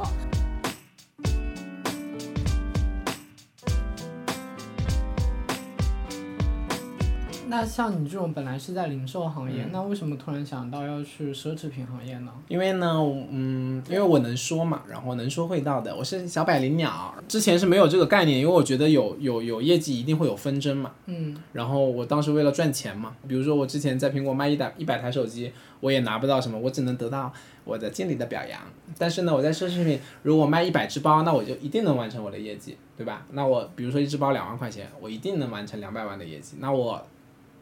[7.49, 12.33] 那像你这种本来是在零售行业，那为什么突然想到要去奢侈品行业呢？
[12.49, 12.97] 因为呢，
[13.31, 17.15] 嗯，因为我能说嘛，然后能说会道的，我是小百灵鸟。
[17.29, 20.93] 之前是没有这个概念，因为我觉得有有有业绩一定会有纷争嘛。
[21.07, 27.33] 嗯，然后我当时为了赚钱嘛，比如说我之前在苹果卖一百一百台手机，我也拿不到什么，我只能得到
[27.65, 28.61] 我的经理的表扬。
[28.99, 33.27] 但是呢，我在奢侈品如果卖一百只包，那我就一定能完成我的业绩，对吧？
[33.33, 37.05] 那我比如说一只包两万块钱，我一定能完成两百万的业绩，那我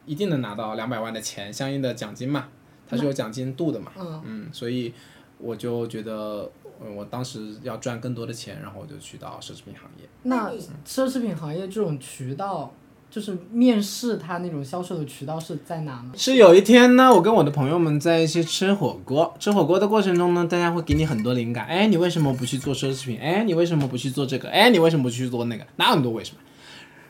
[0.06, 2.48] 一定能拿到两百万的钱，相应的奖金嘛，
[2.88, 3.92] 它是有奖金度的嘛。
[4.24, 4.92] 嗯所以
[5.38, 10.08] 我就觉得，嗯，我当时要赚更多的钱，然后我就去到奢侈品行业。
[10.22, 10.50] 那
[10.86, 12.72] 奢侈品行业这种渠道，
[13.10, 16.12] 就是面试它那种销售的渠道是在哪呢？
[16.16, 21.66] 是有一天呢，我跟我的朋友们在一起吃火锅，吃火锅的过程中呢，大家会给你很多灵感。
[21.66, 23.18] 哎，你为什么不去做奢侈品？
[23.20, 24.48] 哎，你为什么不去做这个？
[24.48, 25.66] 哎，你为什么不去做那个？
[25.76, 26.40] 哪有那么多为什么？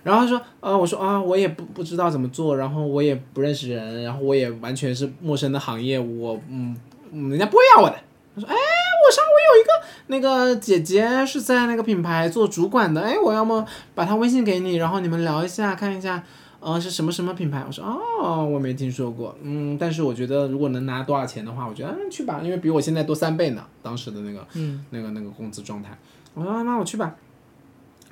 [0.04, 6.76] 然后他说，呃，我说啊，我也不不知道怎么做，然后我也不认识人，然后我也完全是陌生的行业，我嗯，
[7.12, 7.96] 人家不会要我的。
[8.36, 16.22] 他说，哎，我上我有一个那个姐姐是在那个品牌做主管的，哎，我要么把她微信给你，然后你们聊一下，看一下。
[16.60, 17.62] 呃，是什么什么品牌？
[17.66, 25.90] 我说哦，我没听说过，嗯，但是我觉得如果能拿多少钱的话，我觉得去吧，因为比我现在多三倍呢，当时的那个，嗯，那个那个工资状态。
[26.32, 27.14] 我说那我去吧，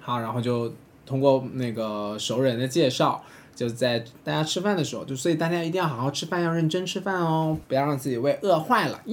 [0.00, 0.70] 好，然后就
[1.12, 3.22] 通过那个熟人的介绍，
[3.54, 8.98] 就在大家吃饭的时候，就所以大家一定要好好吃饭，要认真吃饭哦，不要让自己胃饿坏了。
[9.06, 9.12] 咦，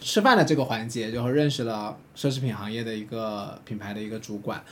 [0.00, 4.62] 吃饭的这个环节，就认识了奢侈品行业的一个品牌的一个主管。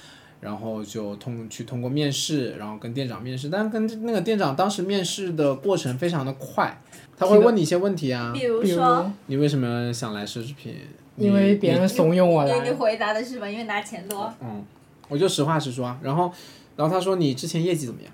[0.40, 6.80] 然后就通去通过面试，然后跟店长面试，但是跟那个店长当时面试的过程非常的快，
[7.16, 10.76] 他会问你一些问题啊，比如说，你为什么想来奢侈品？
[11.16, 13.48] 因为别人怂恿我来，因为你回答的是吧？
[13.48, 14.32] 因为拿钱多。
[14.40, 14.64] 嗯，
[15.08, 15.98] 我就实话实说啊。
[16.00, 16.32] 然后，
[16.78, 18.10] 然后他说你之前业绩怎么样？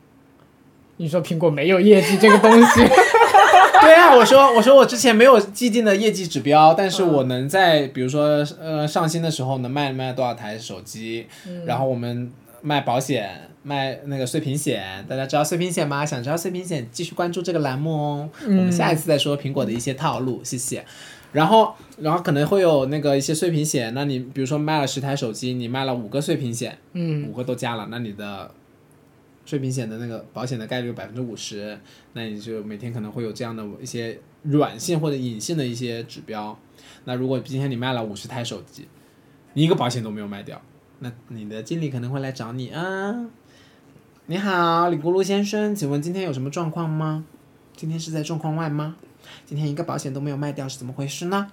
[0.96, 2.80] 你说苹果没有业绩这个东西，
[3.82, 11.26] 对啊，我说我说我之前没有既定的业绩指标，但是我能在比如说呃上新的时候能卖卖多少台手机，
[11.66, 13.50] 然后我们卖保险。
[13.66, 16.04] 卖那个碎屏险，大家知道碎屏险吗？
[16.04, 18.28] 想知道碎屏险，继续关注这个栏目哦。
[18.44, 20.84] 我们下一次再说苹果的一些套路，谢谢。
[21.34, 28.52] 然后，然后可能会有那个一些碎屏险，那你比如说卖了十台手机，你卖了五个碎屏险，嗯，五个都加了，那你的
[29.44, 31.76] 碎屏险的那个保险的概率百分之五十，
[32.12, 36.56] 那你就每天可能会有这样的一些软性或者隐性的一些指标。
[37.04, 38.86] 那如果今天你卖了五十台手机，
[39.54, 40.62] 你一个保险都没有卖掉，
[41.00, 43.26] 那你的经理可能会来找你啊。
[44.26, 47.24] 你好，李咕噜先生，请问今天有什么状况吗？
[47.76, 48.96] 今天是在状况外吗？
[49.46, 51.50] 今天一个保险都没有卖掉是怎么回事呢？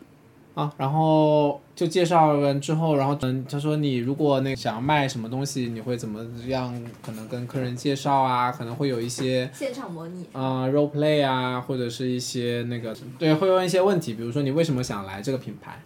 [0.54, 6.78] 啊，然后就介绍完之后，然后嗯，他说你如果那个想要卖什么东西，你会怎么样？
[7.02, 10.26] 可能跟客人介绍啊，可能会有一些现场模拟。
[10.34, 15.82] 啊、role play 啊，或者是一些那个对，会问一些问题，比如说你为什么想来这个品牌？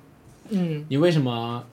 [0.50, 1.64] 嗯，你为什么？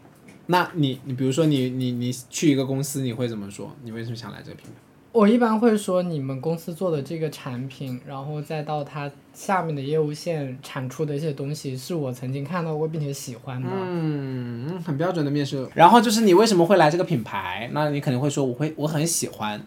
[0.46, 3.74] 那你你比如说你你你去一个公司，你会怎么说？
[3.84, 4.72] 你为什么想来这个品牌？
[5.12, 13.68] 我一般会说你们公司做的这个产品，然后再到它下面的业务线产出的一些东西，是我曾经看到过并且喜欢的。
[13.70, 15.68] 嗯，嗯很标准的面试。
[15.74, 17.68] 然后就是你为什么会来这个品牌？
[17.74, 19.60] 那你肯定会说我会我很喜欢，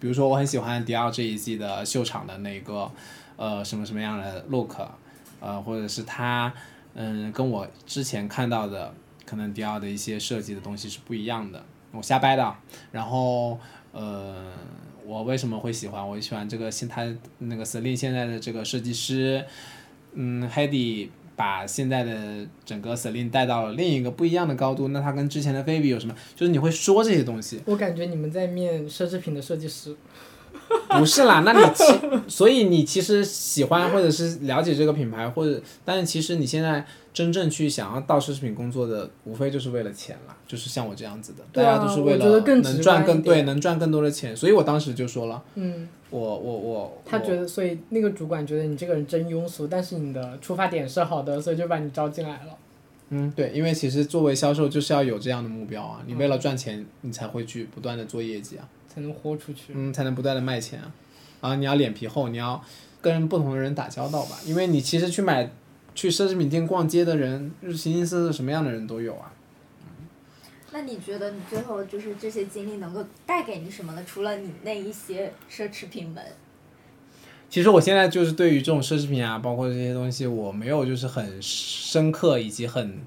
[0.00, 2.90] 比如说我很喜欢迪奥这一季的秀场的那个
[3.36, 4.76] 呃什么什么样的 look，
[5.40, 6.50] 呃或者是它
[6.94, 8.94] 嗯跟我之前看到的
[9.26, 12.58] 可能迪奥的一些设计的东西是不一样的，我瞎掰的啊。
[12.92, 13.58] 然后
[13.92, 14.52] 呃
[15.06, 16.06] 我为什么会喜欢？
[16.06, 17.06] 我喜欢这个现他
[17.38, 19.44] 那个 Celine 现在的这个设计师，
[20.14, 26.14] 嗯 h e d y 把现在的整个 Celine 带到了另一个不一样的高度，那他跟之前的 Baby 有什么？
[26.34, 29.94] 就是你会说这些东西，我感觉你们在面奢侈品的设计师。
[30.98, 31.84] 不是啦，那你其
[32.28, 52.56] 所以你其实喜欢或者是了解这个品牌，或者但是其实你现在真正去想要到奢侈品工作的，无非就是为了钱啦，就是像我这样子的，大家都是为了更能赚更对能赚更多的钱，所以我当时就说了，嗯，我我我我他觉得，所以那个主管觉得你这个人真庸俗，但是你的出发点是好的，所以就把你招进来了。
[53.10, 58.68] 嗯，对，因为其实作为销售就是要有这样的目标啊，你为了赚钱，你才会去不断的做业绩啊。
[58.96, 59.74] 才能豁出去。
[59.74, 60.90] 嗯，才能不断的卖钱啊。
[61.42, 62.60] 啊，你要脸皮厚，你要
[63.02, 65.48] 跟不同的人打交道吧，因为你其实去买
[65.94, 69.30] 去奢侈品店逛街的人，就是形形色色什么样的人都有啊。
[70.72, 74.02] 那你觉得你最后就是这些经历能够带给你什么呢？
[74.06, 76.22] 除了你那一些奢侈品们，
[77.48, 82.98] 其实我现在就是对于这种奢侈品啊，包括这些东西，我没有就是很深刻以及很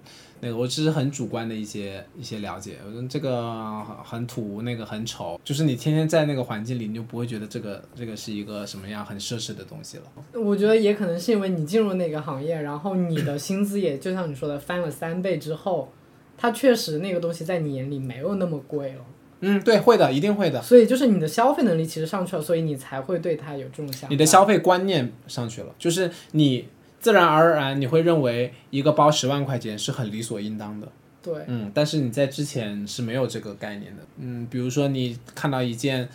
[0.41, 10.03] 那个我只是很主观的一些一些了解，我觉得这个很土，那个很丑，就是你天天在那个环境里，你就不会觉得这个这个是一个什么样很奢侈的东西了。
[10.39, 15.91] 我觉得也可能是因为你进入那个行业，然后你的薪资也就像你说的翻了三倍之后，
[16.37, 19.01] 它确实那个东西在你眼里没有那么贵了，
[19.41, 20.61] 嗯，对，会的，一定会的。
[20.61, 24.07] 所以就是你的消费能力其实上去了，所以你才会对它有这种想法。
[24.09, 26.67] 你的消费观念上去了，就是你
[26.99, 30.87] 自然而然你会认为一个包十万块钱是很理所应当的。
[31.21, 34.01] 对，嗯，但是你在之前是没有这个概念的。
[34.17, 36.07] 嗯，比如说你看到一件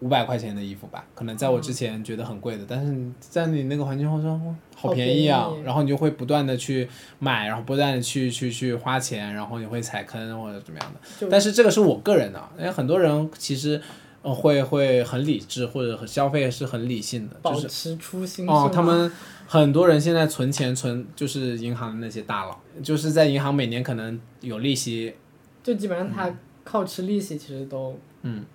[0.00, 4.38] 五百块钱的衣服吧，可能在我之前觉得很贵的，但是你在你那个环境后说，
[4.74, 6.88] 好便宜啊宜，然后你就会不断的去
[7.18, 11.28] 买，然后不断的去去去花钱，然后你会踩坑或者怎么样的。
[11.30, 13.80] 但是这个是我个人的，因为很多人其实
[14.24, 19.12] 呃会会很理智，或者很消费是很理性的，就是保持初心哦，他们
[19.46, 25.14] 很多人现在存钱存就是银行的那些大佬，就是在银行每年可能有利息，
[25.62, 26.34] 就基本上他
[26.64, 28.46] 靠吃利息，其实都嗯，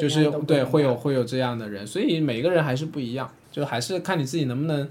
[0.00, 4.88] 就是对会有会有这样的人，所以每个人还是不一样，就还是看你自己能不能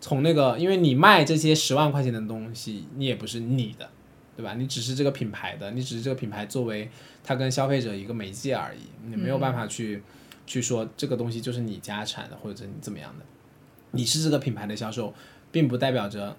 [0.00, 3.88] 从那个，因为你卖这些十万块钱的东西，你也不是你的，
[4.36, 4.54] 对吧？
[4.54, 6.88] 你只是这个品牌的，你只是这个品牌作为
[7.22, 10.02] 它跟消费者一个媒介而已，你没有办法去、
[10.46, 13.24] 去说这个东西就是你家产的或者你怎么样的，
[13.90, 15.12] 你是这个品牌的销售，
[15.50, 16.36] 并不代表着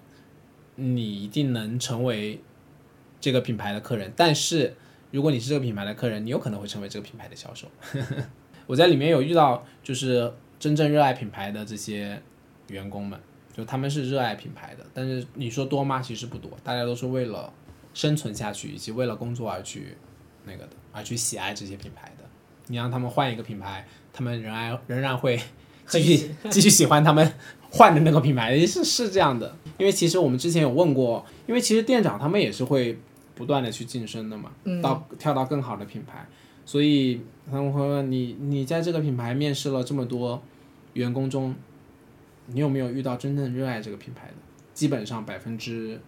[0.76, 2.40] 你一定能成为
[3.20, 4.74] 这个品牌的客人，但是
[5.10, 7.68] 如果你是这个品牌的客人，你有可能会成为这个品牌的销售。
[8.66, 12.20] 我在里面有遇到，就是真正热爱品牌的这些
[12.68, 13.18] 员工们，
[13.56, 16.02] 就他们是热爱品牌的，但是你说多吗？
[16.02, 17.52] 其实不多，大家都是为了
[17.94, 19.96] 生存下去，以及为了工作而去
[20.44, 22.24] 那个的，而去喜爱这些品牌的。
[22.66, 25.40] 你让他们换一个品牌，他们仍然仍然会
[25.86, 27.32] 继续继续喜欢他们
[27.70, 29.56] 换的那个品牌，是是这样的。
[29.78, 32.98] 因为其实我们之前有问过，因为其实店长他们也是会
[33.34, 36.26] 不断的去晋升的嘛，嗯到跳到更好的品牌，
[36.64, 40.42] 所以他们会问你，你在这个品牌面试了这么多
[40.94, 41.54] 员工中，
[42.46, 44.34] 你有没有遇到真正热爱这个品牌的？
[44.72, 46.00] 基本上百分之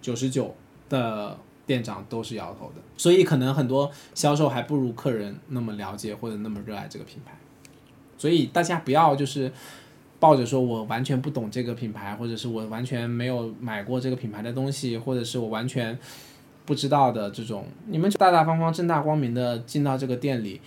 [0.00, 0.54] 九十九
[0.94, 7.32] 的店长都是摇头的，所以可能很多销售还不如客人那么了解或者那么热爱这个品牌，
[8.16, 9.50] 所以大家不要就是
[10.20, 15.98] 抱着说我完全不懂这个品牌，或者是我完全没有买过这个品牌的东西，或者是我完全
[16.64, 20.60] 不知道的这种，你们就大大方方、正大光明的进到这个店里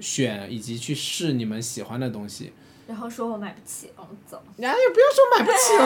[0.00, 2.52] 选以及去试你们喜欢的东西，
[2.90, 4.42] 然后说我买不起，让我走。
[4.56, 5.76] 然后也不要说买不起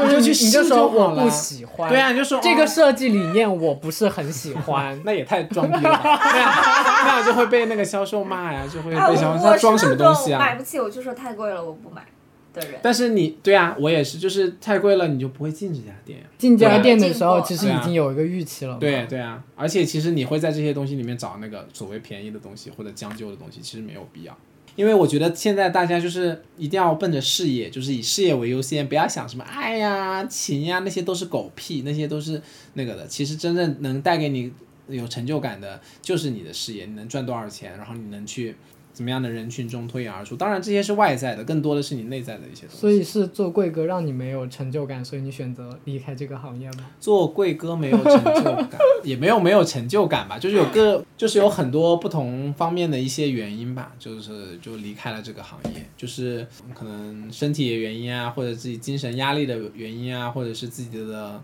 [0.00, 4.98] 了， 就是你就去你就说我不喜欢，对啊，你就说这个哦设计理念我不是很喜欢。
[5.04, 6.52] 那也太装逼了 吧，那样
[7.04, 10.38] 那样就会被那个销售骂呀，就会啊，被销售我是他装什么东西啊？
[10.38, 12.06] 买不起，我就说太贵了，我不买
[12.54, 12.80] 的人。
[12.82, 16.24] 但是你对啊，我也是，就是太贵了，你就不会进这家店呀。
[16.38, 18.78] 进这家店的时候，其实已经有一个预期了嘛。
[18.80, 24.34] 对对啊，而且其实你会在这些东西里面找那个所谓便宜的东西或者将就的东西，其实没有必要。
[24.78, 32.40] 因为我觉得现在大家就是一定要奔着事业，就是以事业为优先，不要想什么爱呀、情呀，那些都是狗屁，那些都是
[32.74, 33.04] 那个的。
[33.08, 34.52] 其实真正能带给你
[34.86, 38.54] 有成就感的，就是你的事业，你能赚多少钱，然后你能去
[38.98, 40.34] 怎么样的人群中脱颖而出。
[40.34, 42.76] 当然这些是外在的，更多的是你内在的一些东西。
[42.76, 46.84] 所以是做贵哥让你没有成就感，所以你选择离开这个行业吗？
[46.98, 48.70] 做贵哥没有成就感，
[49.04, 61.40] 也没有没有成就感吧，就是有个就是有很多不同方面的一些原因吧，就是就离开了这个行业，就是可能身体的原因啊，或者自己精神压力的原因啊，或者是自己的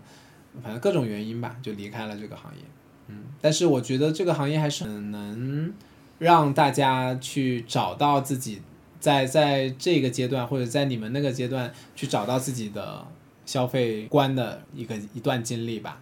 [0.61, 2.61] 反正各种原因吧，就离开了这个行业。
[3.07, 5.71] 嗯，但是我觉得这个行业还是很能
[6.17, 8.61] 让大家去找到自己
[8.99, 13.05] 在在这个阶段或者在你们那个阶段去找到自己的
[13.45, 16.01] 消费观的一个一段经历吧。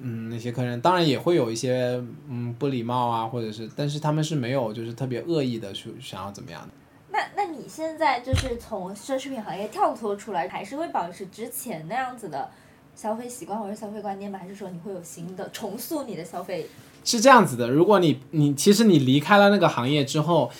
[0.00, 6.68] 嗯，那些客人当然也会有一些嗯不礼貌啊，或者是，但是他们是没有就是特别恶意的去想要怎么样的。
[7.10, 12.50] 那那你现在就是从奢侈品行业跳脱出来，还是会保持之前那样子的
[12.96, 14.36] 消费习惯或者消费观念吗？
[14.36, 16.66] 还是说你会有新的重塑你的消费？
[17.04, 20.50] 是这样子的，如果你你其实你离开了那个行业之后，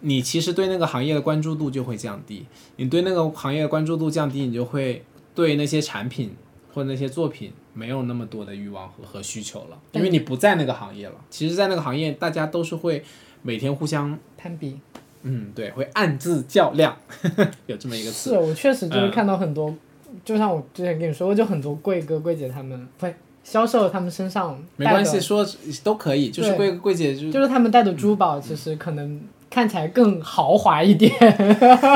[0.00, 2.46] 你其实对那个行业的关注度就会降低。
[2.76, 6.36] 你对那个行业的关注度降低，你就会对那些产品
[6.72, 11.14] 或者那些作品没有那么多的欲望和和需求了，因为你不在那个行业了。
[11.30, 13.02] 其实，在那个行业，大家都是会
[13.42, 14.78] 每天互相，攀比
[15.22, 16.96] 嗯，对，会暗自较量，
[17.66, 18.30] 有这么一个词。
[18.30, 19.74] 是我确实就是嗯看到很多，
[20.24, 23.12] 就像我之前跟你说过，就很多贵哥贵姐他们会
[23.50, 25.46] 销售他们身上没关系，说
[25.82, 31.10] 都可以，就是对贵贵姐就就是他们带的珠宝，其实可能看起来更豪华一点。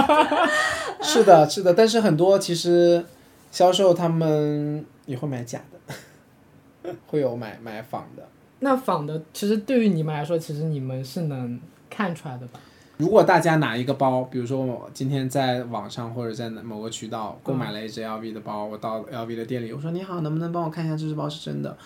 [1.03, 3.05] 是的，是的，但是很多其实
[3.51, 6.93] 销售他们也会买假的。
[7.07, 8.27] 会有买买仿的。
[8.61, 11.61] 那仿的，其实对于你们来说，其实你们是能
[11.91, 12.59] 看出来的吧？
[12.99, 21.77] 如果大家拿一个包，比如说我今天在网上或者在某个渠道购买了一只 LV 的包，我到 LV 的店里，我说你好，能不能帮我看一下这只包是真的？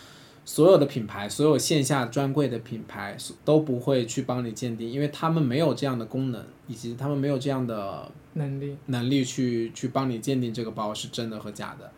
[0.45, 11.91] 所有的品牌，所有线下专柜的品牌都不会去帮你鉴定，因为他们没有这样的功能，以及他们没有这样的能力，能力去去帮你鉴定这个包是真的和假的。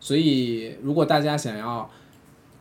[0.00, 1.88] 所以，如果大家想要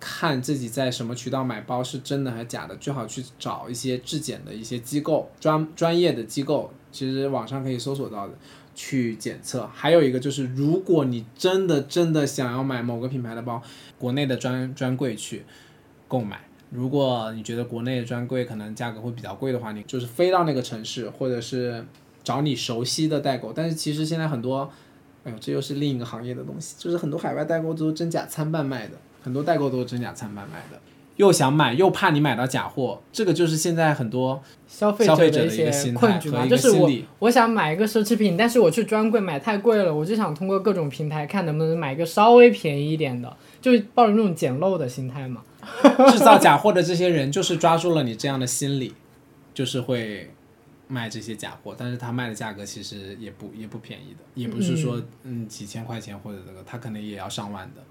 [0.06, 8.34] 看自己在什么渠道买包是真的还是假的，最好去找一些质检的一些机构，专专业的机构，其实网上可以搜索到的，
[8.76, 9.66] 去检测。
[9.74, 13.64] 还有一个就是，如果你真的真的想要买某个品牌的包，
[13.98, 15.46] 国内的专专柜去
[16.10, 16.42] 购买。
[16.70, 21.86] 如果你觉得国内的专柜可能价格会比较贵的话，你就是飞到那个城市，或者是
[22.24, 23.54] 找你熟悉的代购。
[23.54, 24.70] 但是其实现在很多。
[25.26, 30.80] 哎呦，这又是另一个行业的东西，就是很多海外代购都真假参半卖的，很多代购都是真假参半买的，
[31.16, 45.42] 又想买又怕你买到假货，这个就是现在很多消费者的一些困局嘛，就是我我想买一个奢侈品，但是我去专柜买太贵了，我就想通过各种平台看能不能买一个稍微便宜一点的，就抱着那种捡漏的心态嘛。
[46.12, 48.94] 制造假货的这些人就是抓住了你这样的心理，
[49.54, 50.30] 就是会。
[50.86, 57.82] 卖这些假货，但是他卖的价格其实也不也不便宜的，也不是说嗯几千块钱或者这个，他可能也要上万的。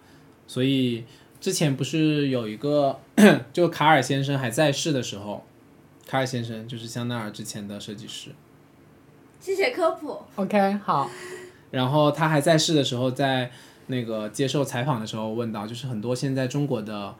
[0.47, 1.03] 所以
[1.43, 3.01] 之前不是有一个，
[3.53, 5.45] 就卡尔先生还在世的时候，
[6.07, 8.31] 卡尔先生就是香奈儿之前的设计师。
[9.41, 10.23] 谢谢科普。
[10.37, 11.11] OK，好。
[11.73, 13.51] 然后他还在世的时候，在
[13.89, 17.13] 那个接受采访的时候问到，就是很多现在中国的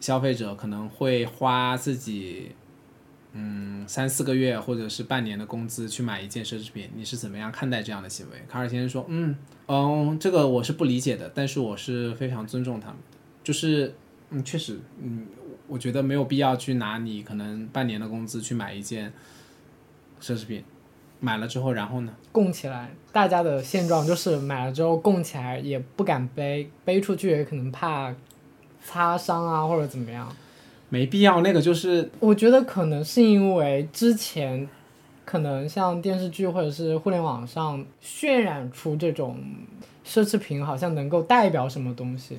[0.00, 2.52] 消费者可能会花自己。
[3.32, 8.42] 嗯，三四个月或者是半年的工资去买一件奢侈品，你是怎么样看待这样的行为？
[8.48, 9.36] 卡尔先生说，嗯
[9.68, 13.18] 嗯，这个我是不理解的，但是我是非常尊重他们的。
[13.42, 13.94] 就是，
[14.30, 15.26] 嗯，确实，嗯，
[15.66, 19.12] 我觉得没有必要去拿你可能半年的工资去买一件
[20.20, 20.62] 奢侈品，
[21.20, 22.12] 买了之后，然后呢？
[22.32, 28.14] 供起来，大家的现状就是买了之后供起来，也不敢背，背出去也可能怕
[28.84, 30.30] 擦伤啊或者怎么样。
[30.88, 34.68] 没必要，那个就是，我觉得可能是因为之前，
[35.24, 39.38] 可能像电视剧或者是互联网上渲染出这种
[40.04, 42.38] 奢侈品好像能够代表什么东西。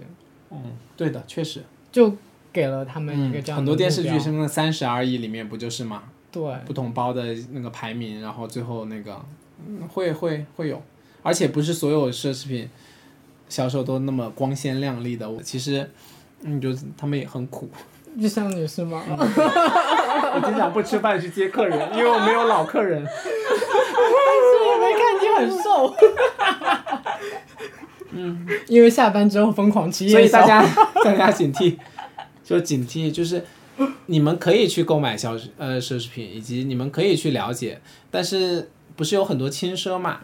[0.51, 0.61] 嗯，
[0.97, 1.63] 对的，确实。
[1.91, 2.15] 就
[2.53, 6.03] 给了他们一个这样的很多电视剧，什么《三十而已》里面不就是吗？
[6.31, 6.41] 对。
[6.65, 9.19] 不同包的那个排名，然后最后那个，
[9.67, 10.81] 嗯会会会有，
[11.23, 12.69] 而且不是所有奢侈品
[13.49, 15.29] 销售都那么光鲜亮丽的。
[15.29, 15.89] 我其实，
[16.43, 17.69] 嗯，就他们也很苦。
[18.21, 19.03] 就像你是吗？
[19.07, 23.03] 我经常不吃饭去接客人，因为我没有老客人。
[23.07, 25.95] 但是我没看你很瘦。
[28.11, 30.17] 嗯， 因为下班之后疯狂吃夜宵。
[30.17, 30.65] 所以大家
[31.03, 31.77] 大家警惕，
[32.43, 33.43] 就警惕，就是
[34.07, 40.19] 你们可以去购买消呃奢侈品，以及你们可以去了解，但是不是有很多轻奢嘛？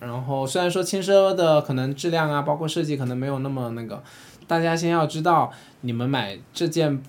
[0.00, 4.02] 然后虽然说轻奢的可能质量啊，包括设计可能没有那么那个，
[4.46, 7.02] 大家先要知道你们买这件。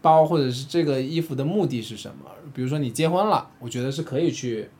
[0.00, 2.30] 包或者是这个衣服的目的是什么？
[2.54, 4.70] 比如说你结婚了，我觉得是可以去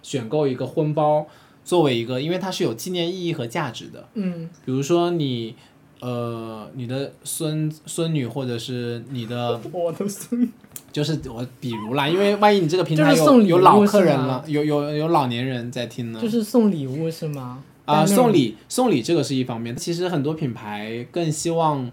[0.00, 1.26] 选购一个婚包，
[1.64, 4.08] 作为一个，因为它是有纪念意义和价值的。
[4.14, 4.48] 嗯。
[4.64, 5.54] 比如说你，
[6.00, 10.48] 呃，你的孙孙女或者是你的，我的孙，
[10.92, 16.20] 就是我，比如啦，因为万一你这个平台有有老客人了，有有有老年人在听呢。
[16.20, 17.62] 就是送礼物是吗？
[17.86, 21.90] 啊，送礼送礼这个是一方面，其实很多品牌更希望。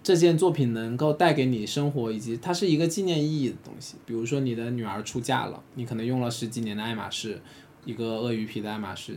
[0.00, 3.96] 这件作品能够带给你生活，以及它是一个纪念意义的东西。
[4.06, 7.42] 比如说，你的女儿出嫁了，你可能用了十几年的爱马仕，
[7.84, 9.14] 一个鳄鱼皮的爱马仕。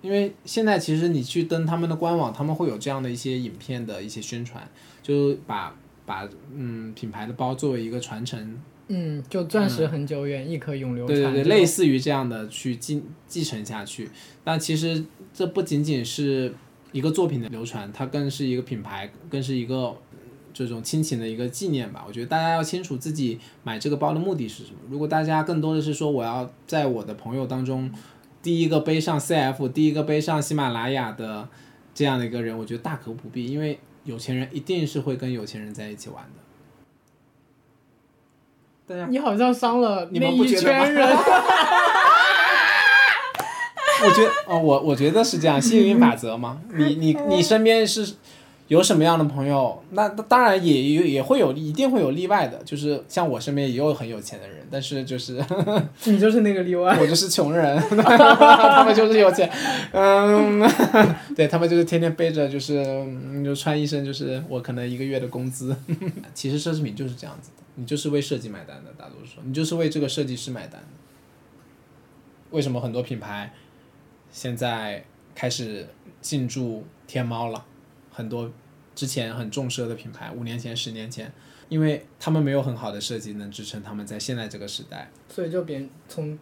[0.00, 4.68] 因为现在其实你去登他们的官网，他们会有这样的一些影片的一些宣传，
[5.02, 5.76] 就把
[6.06, 8.60] 把嗯品牌的包作为一个传承。
[8.88, 11.18] 嗯，就钻石很久远，一颗永流传。
[11.18, 14.08] 对对对，类似于这样的去继继承下去。
[14.44, 16.54] 但其实这不仅仅是
[16.92, 19.96] 一个作品的流传，它更是一个品牌，更是一个。
[20.66, 24.78] 这种亲情的一个纪念吧，我觉得大家要清楚自己买这个包的目的是什么。
[24.90, 27.88] 如果大家更多的是说我要在我的朋友当中
[28.42, 31.48] 第一个背上 CF，第一个背上喜马拉雅的
[31.94, 36.30] 这样的一个人，我觉得大可不必，因为有钱人一定是会跟有钱人在一起玩的。
[38.96, 41.08] 大家，你好像伤了你们不觉得 人。
[44.04, 46.60] 我觉得，哦，我我觉得是这样，幸运法则嘛。
[46.74, 48.16] 你你你身边是。
[48.68, 49.82] 有什么样的朋友？
[49.90, 55.42] 那那当然也有也会有一定会有例外的，就是像我身边也有很有钱的人，但是就是
[56.04, 56.96] 你就是那个例外。
[57.00, 59.50] 我就是穷人， 他们就是有钱，
[59.92, 60.70] 嗯，
[61.34, 65.74] 对他们就是天天背着，就是嗯就穿一身就是我可能一个月的工资。
[66.34, 70.88] 其实奢侈品就是这样子的，你就是为设计买单的，大多数你就是为这个设计师买单的。
[72.50, 73.52] 为什么很多品牌
[74.30, 75.04] 现在
[75.34, 75.86] 开始
[76.20, 77.64] 进驻天猫了？
[78.18, 78.50] 很多
[78.96, 81.32] 之前很重奢的品牌，五年前、十年前，
[81.68, 85.08] 因为他们没有很好的设计能支撑他们在现在这个时代。
[85.28, 86.36] 所以就变从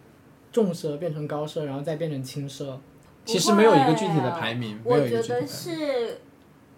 [0.51, 2.79] 重奢变成高奢，然后再变成轻奢。
[3.27, 5.47] 其实没有一个具体的排名，我有一个觉得。
[5.47, 6.19] 是，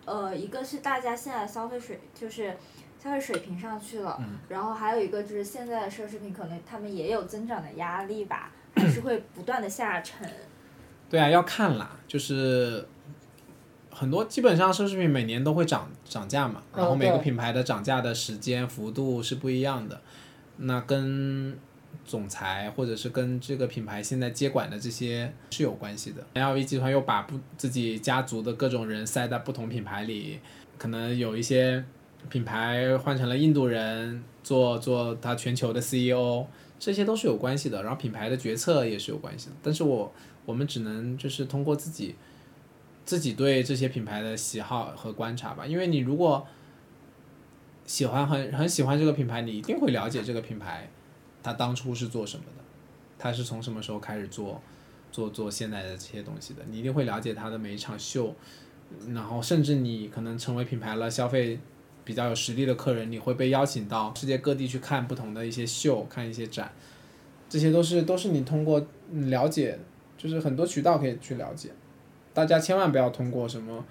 [0.04, 2.56] 呃，一个是大家现在消费水就是
[3.00, 10.28] 消费水平上去了，嗯然后还有一个就是现在的奢侈品可能他们也有增长的压力吧，还 是会不断的下沉。
[11.08, 12.84] 对啊，要看啦，就是
[13.98, 20.00] 很多基本上奢侈品每年都会涨涨价嘛，然后每个品牌的涨价的时间幅度是不一样的，
[20.58, 21.58] 那跟
[22.04, 26.24] 总裁或者是跟这个品牌现在接管的这些是有关系的。
[26.34, 30.38] LV 集团又把不自己家族的各种人塞在不同品牌里，
[30.78, 31.84] 可能有一些
[32.28, 36.46] 品牌换成了印度人做做他全球的 CEO，
[36.78, 37.82] 这些都是有关系的。
[37.82, 40.14] 然后品牌的决策也是有关系的，但是我
[40.46, 42.14] 我们只能就是通过自己
[43.08, 46.46] 自己对这些品牌的喜好和观察吧，因为你如果
[47.86, 50.90] 喜欢很很喜欢这个品牌，你一定会了解这个品牌
[51.42, 52.62] 它当初是做什么的，
[53.18, 54.60] 它是从什么时候开始做
[55.10, 58.34] 做做现在的这些东西的，你一定会了解它的每一场秀，
[59.14, 61.58] 然后甚至你可能成为品牌了，消费。
[62.04, 66.72] 比较有实力的客人，你会被邀请到世界各地去看不同的一些秀，看一些展，
[67.50, 69.78] 这些都是都是你通过了解
[70.16, 71.68] 就是很多渠道可以去了解，
[72.38, 73.84] 大家千万不要通过什么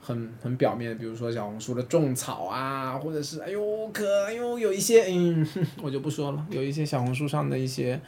[0.00, 5.44] 很很表面，比如说小红书的种草啊，或者是哎呦可哎呦有一些嗯
[5.82, 8.00] 我就不说了，有一些小红书上的一些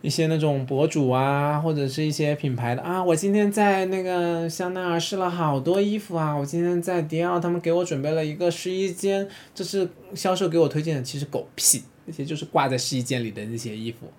[0.00, 14.10] 一些那种博主啊，或者是一些品牌的啊，我今天在那个香奈儿试了好多衣服啊，我今天在迪奥他们给我准备了一个试衣间，这是销售给我推荐的，其实狗屁，那些就是挂在试衣间里的那些衣服。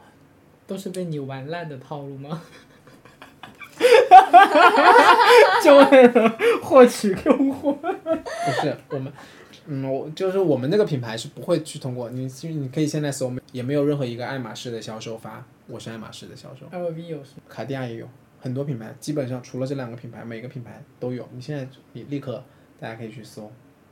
[0.65, 2.41] 都是被你玩烂的套路吗？
[5.63, 7.73] 就为了获取用户。
[7.73, 9.11] 不是我们，
[9.67, 17.31] 嗯，我就是我们那个品牌是不会去通过你，其实你可以现在搜，也没有任何一个爱马仕的销售发我是爱马仕的销售，LV 有是？
[17.47, 18.07] 卡地亚也有，
[18.39, 21.27] 很多品牌基本上除了这两个品牌，每个品牌都有。
[21.31, 22.43] 你现在你立刻
[22.79, 23.49] 大家可以去搜，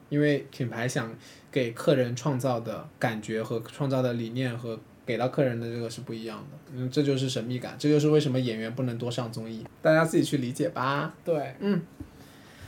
[0.09, 1.15] 因为品牌想
[1.49, 11.13] 给客人创造的感觉和创造的理念和给到客人的这个是不一样的，嗯，这就是神秘感，这就是为什么演员不能多上综艺，大家自己去理解吧。
[11.25, 11.81] 对，嗯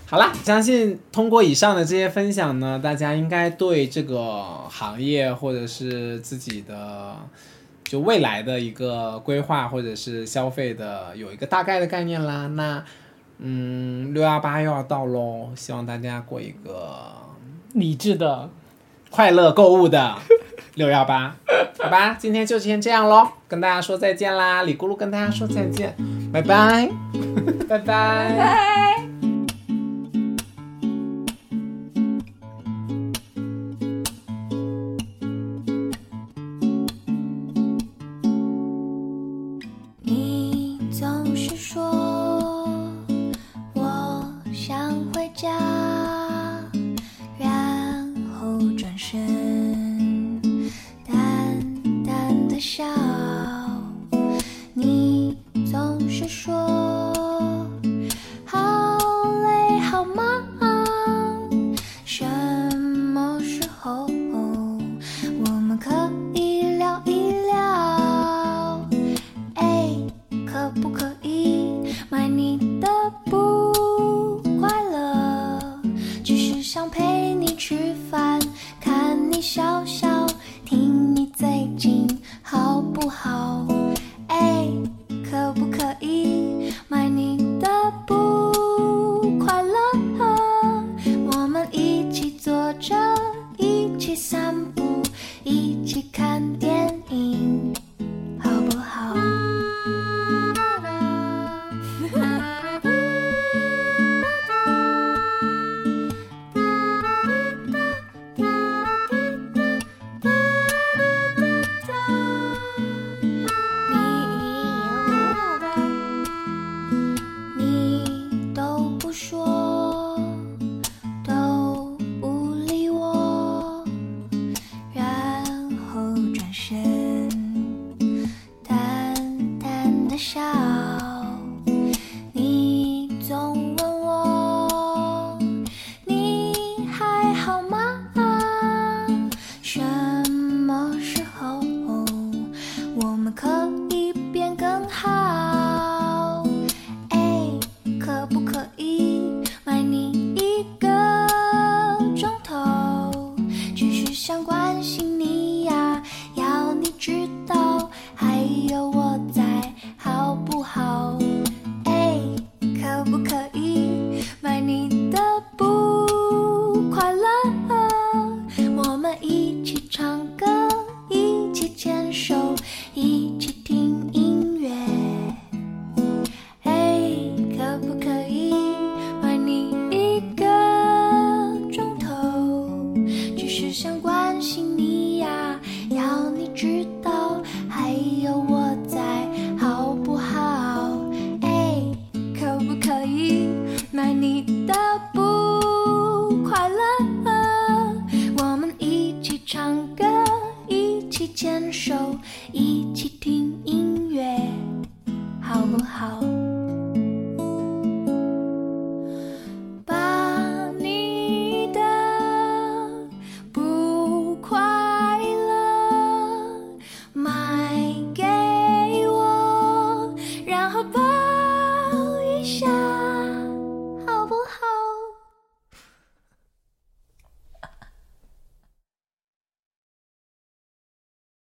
[0.06, 7.16] 好啦，相信通过以上的这些分享呢，大家应该对这个行业或者是自己的
[7.84, 12.48] 就未来的一个规划或者是消费的有一个大概的概念啦。
[12.48, 12.84] 那
[13.40, 17.14] 嗯，六幺八又要到喽，希望大家过一个
[17.74, 18.50] 理智的，
[19.10, 20.16] 快乐购物的
[20.76, 21.36] 六幺八，
[21.80, 22.16] 好吧？
[22.18, 25.96] 今天就先这样喽，跟大家说再见啦，李咕噜跟大家说再见，
[26.32, 26.90] 拜拜。
[27.70, 27.86] 拜拜。
[27.86, 28.96] 拜。
[29.00, 29.13] 你